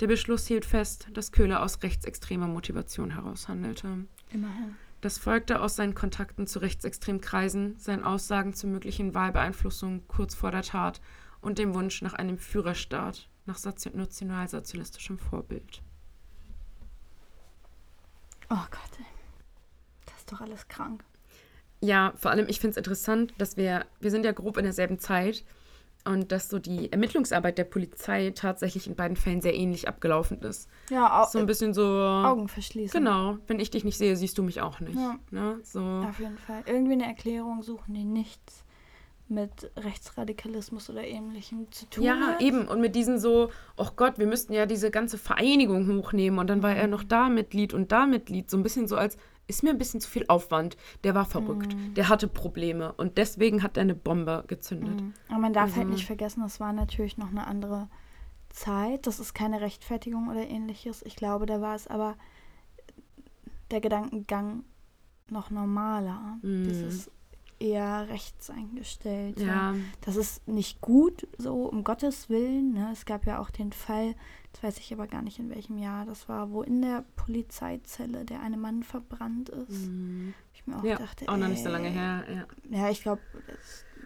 [0.00, 4.06] Der Beschluss hielt fest, dass Köhler aus rechtsextremer Motivation heraus handelte.
[4.32, 4.74] Immerhin.
[5.02, 10.50] Das folgte aus seinen Kontakten zu rechtsextremen Kreisen, seinen Aussagen zur möglichen Wahlbeeinflussung kurz vor
[10.50, 11.00] der Tat
[11.40, 15.82] und dem Wunsch nach einem Führerstaat nach nationalsozialistischem Vorbild.
[18.50, 19.06] Oh Gott, ey.
[20.06, 21.04] das ist doch alles krank.
[21.80, 24.98] Ja, vor allem, ich finde es interessant, dass wir, wir sind ja grob in derselben
[24.98, 25.44] Zeit
[26.04, 30.68] und dass so die Ermittlungsarbeit der Polizei tatsächlich in beiden Fällen sehr ähnlich abgelaufen ist.
[30.90, 31.28] Ja, auch.
[31.28, 31.84] So ein bisschen so.
[31.84, 32.98] Augen verschließen.
[32.98, 33.38] Genau.
[33.46, 34.96] Wenn ich dich nicht sehe, siehst du mich auch nicht.
[34.96, 35.18] Ja.
[35.30, 35.60] Ne?
[35.62, 35.80] So.
[35.80, 36.62] Auf jeden Fall.
[36.66, 38.63] Irgendwie eine Erklärung suchen die nichts
[39.28, 42.40] mit Rechtsradikalismus oder ähnlichem zu tun ja, hat.
[42.40, 42.68] Ja, eben.
[42.68, 46.62] Und mit diesen so, oh Gott, wir müssten ja diese ganze Vereinigung hochnehmen und dann
[46.62, 48.50] war er noch da Mitglied und da Mitglied.
[48.50, 49.16] So ein bisschen so als,
[49.46, 50.76] ist mir ein bisschen zu viel Aufwand.
[51.04, 51.74] Der war verrückt.
[51.74, 51.94] Mhm.
[51.94, 55.00] Der hatte Probleme und deswegen hat er eine Bombe gezündet.
[55.00, 55.14] Mhm.
[55.28, 55.80] Aber man darf halt also.
[55.80, 57.88] halt nicht vergessen, das war natürlich noch eine andere
[58.50, 59.06] Zeit.
[59.06, 61.02] Das ist keine Rechtfertigung oder ähnliches.
[61.02, 62.16] Ich glaube, da war es aber
[63.70, 64.64] der Gedankengang
[65.30, 66.38] noch normaler.
[66.42, 66.64] Mhm.
[66.64, 67.10] Dieses
[67.58, 69.40] eher rechts eingestellt.
[69.40, 69.74] Ja.
[70.02, 72.72] Das ist nicht gut, so um Gottes Willen.
[72.72, 72.90] Ne?
[72.92, 74.14] Es gab ja auch den Fall,
[74.52, 78.24] das weiß ich aber gar nicht in welchem Jahr das war, wo in der Polizeizelle
[78.24, 79.88] der eine Mann verbrannt ist.
[79.88, 80.34] Mhm.
[80.52, 82.24] Ich mir auch ja, dachte, auch noch nicht so lange her.
[82.70, 83.20] Ja, ja ich glaube,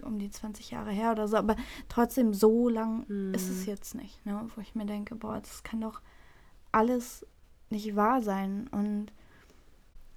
[0.03, 1.37] um die 20 Jahre her oder so.
[1.37, 1.57] Aber
[1.89, 3.35] trotzdem, so lang mhm.
[3.35, 4.25] ist es jetzt nicht.
[4.25, 4.49] Ne?
[4.55, 6.01] Wo ich mir denke, boah, das kann doch
[6.73, 7.27] alles
[7.71, 8.69] nicht wahr sein.
[8.71, 9.13] Und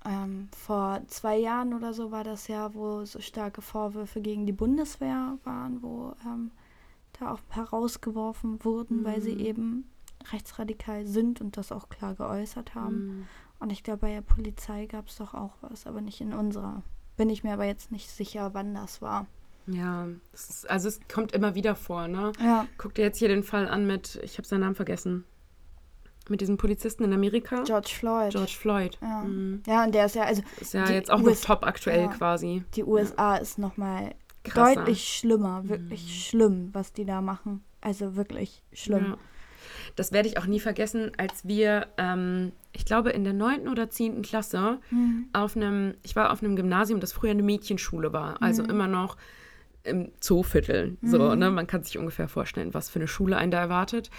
[0.05, 4.51] ähm, vor zwei Jahren oder so war das ja, wo so starke Vorwürfe gegen die
[4.51, 6.51] Bundeswehr waren, wo ähm,
[7.19, 9.03] da auch herausgeworfen wurden, mhm.
[9.05, 9.39] weil sie mhm.
[9.39, 9.89] eben
[10.31, 13.05] rechtsradikal sind und das auch klar geäußert haben.
[13.05, 13.27] Mhm.
[13.59, 16.81] Und ich glaube, bei der Polizei gab es doch auch was, aber nicht in unserer.
[17.15, 19.27] Bin ich mir aber jetzt nicht sicher, wann das war.
[19.67, 22.31] Ja, ist, also es kommt immer wieder vor, ne?
[22.39, 22.65] Ja.
[22.79, 25.25] Guck dir jetzt hier den Fall an mit, ich habe seinen Namen vergessen
[26.29, 27.63] mit diesem Polizisten in Amerika.
[27.63, 28.31] George Floyd.
[28.31, 28.97] George Floyd.
[29.01, 29.63] Ja, mhm.
[29.65, 30.41] ja und der ist ja, also.
[30.59, 32.63] Ist ja jetzt auch US noch top aktuell ja, quasi.
[32.75, 33.41] Die USA ja.
[33.41, 34.13] ist nochmal
[34.55, 36.09] deutlich schlimmer, wirklich mhm.
[36.09, 37.63] schlimm, was die da machen.
[37.81, 39.05] Also wirklich schlimm.
[39.11, 39.17] Ja.
[39.95, 43.89] Das werde ich auch nie vergessen, als wir, ähm, ich glaube, in der neunten oder
[43.89, 45.27] zehnten Klasse mhm.
[45.33, 48.69] auf einem, ich war auf einem Gymnasium, das früher eine Mädchenschule war, also mhm.
[48.69, 49.17] immer noch
[49.83, 50.97] im Zooviertel.
[51.01, 51.39] So, mhm.
[51.39, 51.49] ne?
[51.49, 54.11] Man kann sich ungefähr vorstellen, was für eine Schule einen da erwartet.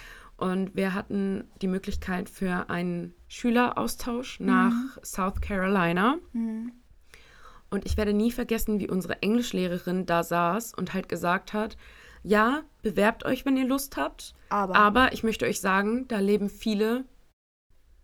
[0.43, 4.47] Und wir hatten die Möglichkeit für einen Schüleraustausch mhm.
[4.47, 4.72] nach
[5.05, 6.16] South Carolina.
[6.32, 6.72] Mhm.
[7.70, 11.76] Und ich werde nie vergessen, wie unsere Englischlehrerin da saß und halt gesagt hat,
[12.24, 14.34] ja, bewerbt euch, wenn ihr Lust habt.
[14.49, 17.05] Aber, aber ich möchte euch sagen, da leben viele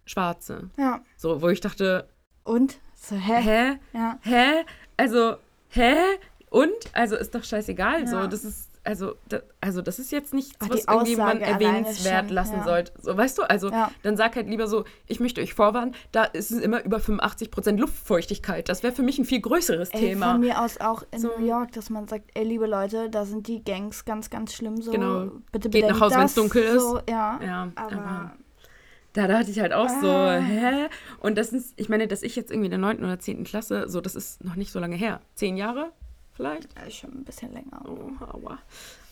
[0.07, 0.71] Schwarze.
[0.79, 1.01] Ja.
[1.17, 2.09] So, wo ich dachte.
[2.45, 2.79] Und?
[2.95, 3.43] So, hä?
[3.43, 3.79] Hä?
[3.93, 4.19] Ja.
[4.23, 4.65] Hä?
[4.97, 5.39] Also,
[5.71, 5.97] hä?
[6.51, 6.71] Und?
[6.93, 8.03] Also ist doch scheißegal.
[8.03, 8.07] Ja.
[8.07, 12.57] So, das ist also, da, also das ist jetzt nichts, Ach, was irgendjemand erwähnenswert lassen
[12.57, 12.65] ja.
[12.65, 12.93] sollte.
[13.03, 13.91] So, weißt du, also ja.
[14.03, 17.51] dann sag halt lieber so, ich möchte euch vorwarnen, da ist es immer über 85
[17.51, 18.67] Prozent Luftfeuchtigkeit.
[18.71, 20.33] Das wäre für mich ein viel größeres ey, Thema.
[20.33, 21.29] Von mir aus auch in so.
[21.39, 24.81] New York, dass man sagt, ey, liebe Leute, da sind die Gangs ganz, ganz schlimm
[24.81, 24.91] so.
[24.91, 25.33] Genau.
[25.53, 26.81] Bitte Geht nach Hause, wenn es dunkel ist.
[26.81, 28.33] So, ja, ja, aber, aber
[29.13, 30.01] da dachte ich halt auch ah.
[30.01, 30.89] so, hä?
[31.21, 33.01] Und das ist, ich meine, dass ich jetzt irgendwie in der 9.
[33.01, 33.45] oder 10.
[33.45, 35.21] Klasse, so, das ist noch nicht so lange her.
[35.35, 35.93] Zehn Jahre?
[36.39, 36.69] Vielleicht?
[36.79, 37.83] Ja, schon ein bisschen länger.
[37.85, 38.59] Oh, aua.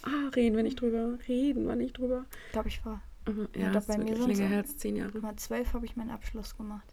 [0.02, 1.18] Ah, reden wir nicht drüber.
[1.26, 2.24] Reden wir nicht drüber.
[2.52, 3.02] Glaube ich war.
[3.26, 5.10] Mhm, ja, das bei mir länger her als zehn Jahre.
[5.10, 6.86] Guck mal, zwölf habe ich meinen Abschluss gemacht.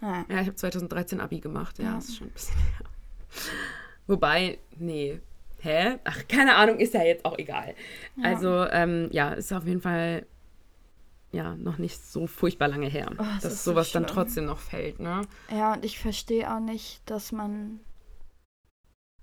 [0.00, 0.24] Naja.
[0.28, 1.78] Ja, ich habe 2013 Abi gemacht.
[1.78, 2.86] Ja, ja, ist schon ein bisschen her.
[4.06, 5.20] Wobei, nee.
[5.60, 5.98] hä?
[6.04, 7.74] Ach, keine Ahnung, ist ja jetzt auch egal.
[8.16, 8.24] Ja.
[8.24, 10.24] Also, ähm, ja, ist auf jeden Fall
[11.32, 14.58] ja noch nicht so furchtbar lange her, oh, das dass sowas so dann trotzdem noch
[14.58, 15.22] fällt, ne?
[15.50, 17.80] Ja, und ich verstehe auch nicht, dass man.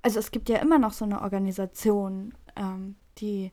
[0.03, 3.51] Also es gibt ja immer noch so eine Organisation, ähm, die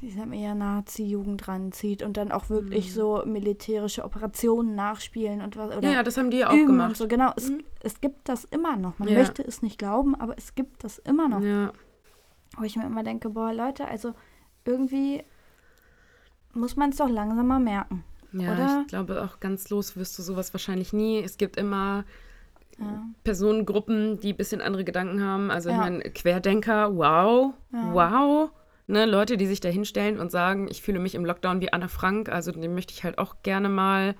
[0.00, 2.94] ich sag mal ja Nazi-Jugend ranzieht und dann auch wirklich mhm.
[2.94, 5.76] so militärische Operationen nachspielen und was.
[5.76, 6.96] Oder ja, das haben die ja auch gemacht.
[6.96, 7.06] so.
[7.06, 7.64] Genau, es, mhm.
[7.80, 8.98] es gibt das immer noch.
[8.98, 9.18] Man ja.
[9.18, 11.42] möchte es nicht glauben, aber es gibt das immer noch.
[11.42, 11.72] Ja.
[12.56, 14.14] Wo ich mir immer denke, boah, Leute, also
[14.64, 15.22] irgendwie
[16.54, 18.04] muss man es doch langsam mal merken.
[18.32, 18.80] Ja, oder?
[18.82, 21.22] ich glaube auch ganz los wirst du sowas wahrscheinlich nie.
[21.22, 22.04] Es gibt immer
[22.78, 23.04] ja.
[23.24, 25.50] Personengruppen, die ein bisschen andere Gedanken haben.
[25.50, 25.76] Also ja.
[25.76, 27.92] ich meine, Querdenker, wow, ja.
[27.92, 28.50] wow.
[28.86, 31.88] Ne, Leute, die sich da hinstellen und sagen, ich fühle mich im Lockdown wie Anna
[31.88, 34.14] Frank, also den möchte ich halt auch gerne mal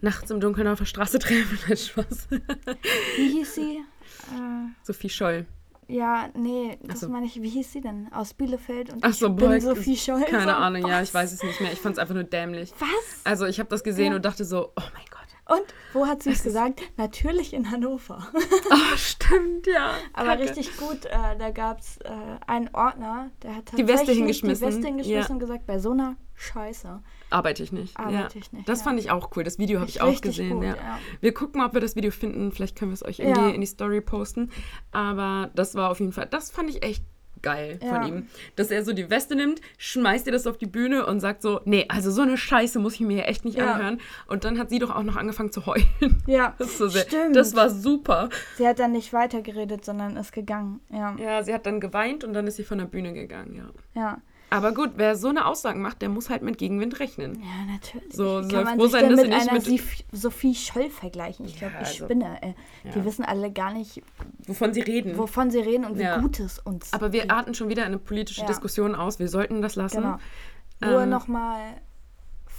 [0.00, 1.76] nachts im Dunkeln auf der Straße treffen.
[1.76, 2.28] Spaß.
[3.16, 3.78] Wie hieß sie?
[4.32, 5.46] Äh, Sophie Scholl.
[5.90, 7.08] Ja, nee, das so.
[7.08, 8.12] meine ich, wie hieß sie denn?
[8.12, 10.22] Aus Bielefeld und Ach so, ich bin boy, Sophie Scholl.
[10.24, 10.90] Keine Ahnung, was?
[10.90, 11.72] ja, ich weiß es nicht mehr.
[11.72, 12.72] Ich fand es einfach nur dämlich.
[12.78, 13.22] Was?
[13.24, 15.17] Also ich habe das gesehen und dachte so, oh mein Gott.
[15.48, 16.82] Und wo hat sie es gesagt?
[16.98, 18.28] Natürlich in Hannover.
[18.70, 19.94] Oh, stimmt, ja.
[20.12, 20.42] Aber Kacke.
[20.42, 22.10] richtig gut, äh, da gab es äh,
[22.46, 25.30] einen Ordner, der hat tatsächlich die Weste hingeschmissen, die Weste hingeschmissen ja.
[25.30, 27.02] und gesagt, bei so einer Scheiße.
[27.30, 27.96] Arbeite ich nicht.
[27.96, 28.40] Arbeite ja.
[28.44, 28.68] ich nicht.
[28.68, 28.84] Das ja.
[28.84, 29.42] fand ich auch cool.
[29.42, 30.56] Das Video habe ich auch gesehen.
[30.56, 30.98] Gut, ja.
[31.20, 32.52] Wir gucken mal, ob wir das Video finden.
[32.52, 34.50] Vielleicht können wir es euch in, die, in die Story posten.
[34.92, 37.04] Aber das war auf jeden Fall, das fand ich echt
[37.48, 37.88] geil ja.
[37.88, 38.28] von ihm.
[38.56, 41.60] Dass er so die Weste nimmt, schmeißt ihr das auf die Bühne und sagt so,
[41.64, 43.72] nee, also so eine Scheiße muss ich mir echt nicht ja.
[43.72, 44.00] anhören.
[44.26, 45.86] Und dann hat sie doch auch noch angefangen zu heulen.
[46.26, 47.36] Ja, das, so stimmt.
[47.36, 48.28] das war super.
[48.56, 51.16] Sie hat dann nicht weitergeredet, sondern ist gegangen, ja.
[51.18, 54.00] Ja, sie hat dann geweint und dann ist sie von der Bühne gegangen, ja.
[54.00, 54.18] Ja.
[54.50, 57.42] Aber gut, wer so eine Aussage macht, der muss halt mit Gegenwind rechnen.
[57.42, 58.14] Ja, natürlich.
[58.14, 59.64] So soll froh sein, dass mit einer mit
[60.12, 61.44] Sophie Scholl vergleichen.
[61.46, 62.42] Ich glaube, ich also, spinne.
[62.42, 62.92] Äh, ja.
[62.94, 64.02] Die wissen alle gar nicht,
[64.46, 65.18] wovon sie reden.
[65.18, 66.18] Wovon sie reden und wie ja.
[66.18, 68.46] gut es uns Aber wir arten schon wieder eine politische ja.
[68.46, 69.18] Diskussion aus.
[69.18, 70.02] Wir sollten das lassen.
[70.02, 70.18] Genau.
[70.80, 71.58] Nur ähm, nochmal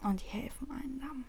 [0.05, 1.25] und die helfen einem dann.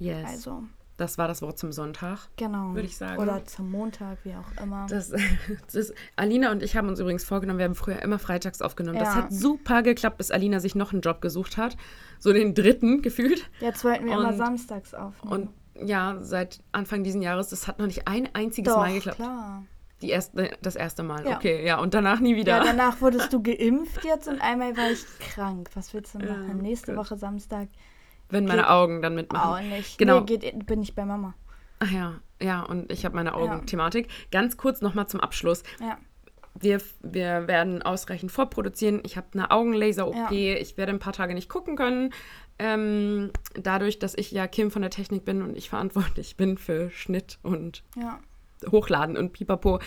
[0.00, 0.26] Yes.
[0.26, 0.64] Also
[0.96, 2.28] das war das Wort zum Sonntag.
[2.36, 2.74] Genau.
[2.74, 3.20] Würde ich sagen.
[3.20, 4.86] Oder zum Montag, wie auch immer.
[4.88, 5.12] Das,
[5.72, 8.98] das, Alina und ich haben uns übrigens vorgenommen, wir haben früher immer freitags aufgenommen.
[8.98, 9.04] Ja.
[9.04, 11.76] Das hat super geklappt, bis Alina sich noch einen Job gesucht hat.
[12.18, 13.50] So den dritten gefühlt.
[13.60, 15.50] Jetzt wollten wir und, immer samstags aufnehmen.
[15.74, 19.18] Und ja, seit Anfang dieses Jahres, das hat noch nicht ein einziges Doch, Mal geklappt.
[19.18, 19.64] klar.
[20.02, 21.36] Die erste, das erste Mal, ja.
[21.36, 22.58] okay, ja, und danach nie wieder.
[22.58, 25.70] Ja, danach wurdest du geimpft jetzt und einmal war ich krank.
[25.74, 26.48] Was willst du machen?
[26.48, 27.04] Ja, Nächste gut.
[27.04, 27.68] Woche Samstag
[28.28, 29.50] wenn meine geht Augen dann mitmachen.
[29.50, 29.98] Auch nicht.
[29.98, 30.20] Genau.
[30.20, 31.34] Nee, geht, bin ich bei Mama.
[31.78, 34.06] Ach ja, ja, und ich habe meine Augenthematik.
[34.06, 34.12] Ja.
[34.30, 35.62] Ganz kurz nochmal zum Abschluss.
[35.80, 35.98] Ja.
[36.58, 39.00] Wir, wir werden ausreichend vorproduzieren.
[39.04, 40.30] Ich habe eine Augenlaser-OP.
[40.30, 40.56] Ja.
[40.56, 42.14] Ich werde ein paar Tage nicht gucken können.
[42.58, 46.90] Ähm, dadurch, dass ich ja Kim von der Technik bin und ich verantwortlich bin für
[46.90, 48.18] Schnitt und ja.
[48.70, 49.80] Hochladen und Pipapo.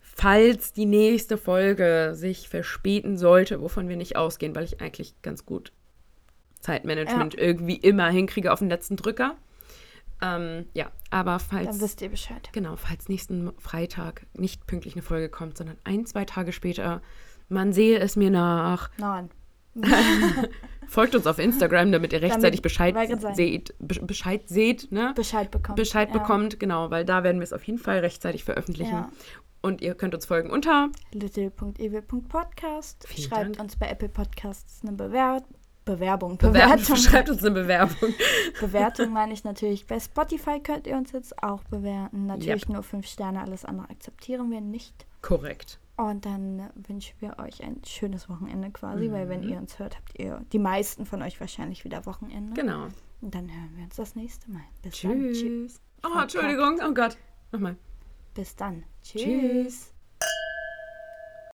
[0.00, 5.46] Falls die nächste Folge sich verspäten sollte, wovon wir nicht ausgehen, weil ich eigentlich ganz
[5.46, 5.72] gut
[6.64, 7.40] Zeitmanagement ja.
[7.40, 9.36] irgendwie immer hinkriege auf den letzten Drücker.
[10.22, 11.66] Ähm, ja, aber falls.
[11.66, 12.48] Dann wisst ihr Bescheid.
[12.52, 17.02] Genau, falls nächsten Freitag nicht pünktlich eine Folge kommt, sondern ein, zwei Tage später,
[17.48, 18.90] man sehe es mir nach.
[18.96, 19.30] Nein.
[20.86, 22.94] Folgt uns auf Instagram, damit ihr rechtzeitig damit Bescheid
[23.34, 25.12] seht, Bescheid seht, ne?
[25.16, 25.76] Bescheid bekommt.
[25.76, 26.18] Bescheid ja.
[26.18, 28.92] bekommt, genau, weil da werden wir es auf jeden Fall rechtzeitig veröffentlichen.
[28.92, 29.10] Ja.
[29.62, 33.08] Und ihr könnt uns folgen unter little.evil.podcast.
[33.08, 33.60] Schreibt Dank.
[33.60, 36.38] uns bei Apple Podcasts eine Bewertung Bewerbung.
[36.38, 36.96] Bewertung.
[36.96, 38.14] Schreibt uns eine Bewerbung.
[38.60, 39.86] Bewertung meine ich natürlich.
[39.86, 42.26] Bei Spotify könnt ihr uns jetzt auch bewerten.
[42.26, 42.70] Natürlich yep.
[42.70, 45.06] nur fünf Sterne, alles andere akzeptieren wir nicht.
[45.22, 45.78] Korrekt.
[45.96, 49.12] Und dann wünschen wir euch ein schönes Wochenende quasi, mhm.
[49.12, 49.48] weil wenn mhm.
[49.48, 52.60] ihr uns hört, habt ihr die meisten von euch wahrscheinlich wieder Wochenende.
[52.60, 52.88] Genau.
[53.20, 54.64] Und dann hören wir uns das nächste Mal.
[54.82, 55.10] Bis Tschüss.
[55.10, 55.32] dann.
[55.32, 55.80] Tschüss.
[56.04, 56.80] Oh, Entschuldigung.
[56.84, 57.16] Oh Gott.
[57.52, 57.76] Nochmal.
[58.34, 58.82] Bis dann.
[59.02, 59.22] Tschüss.
[59.22, 59.93] Tschüss.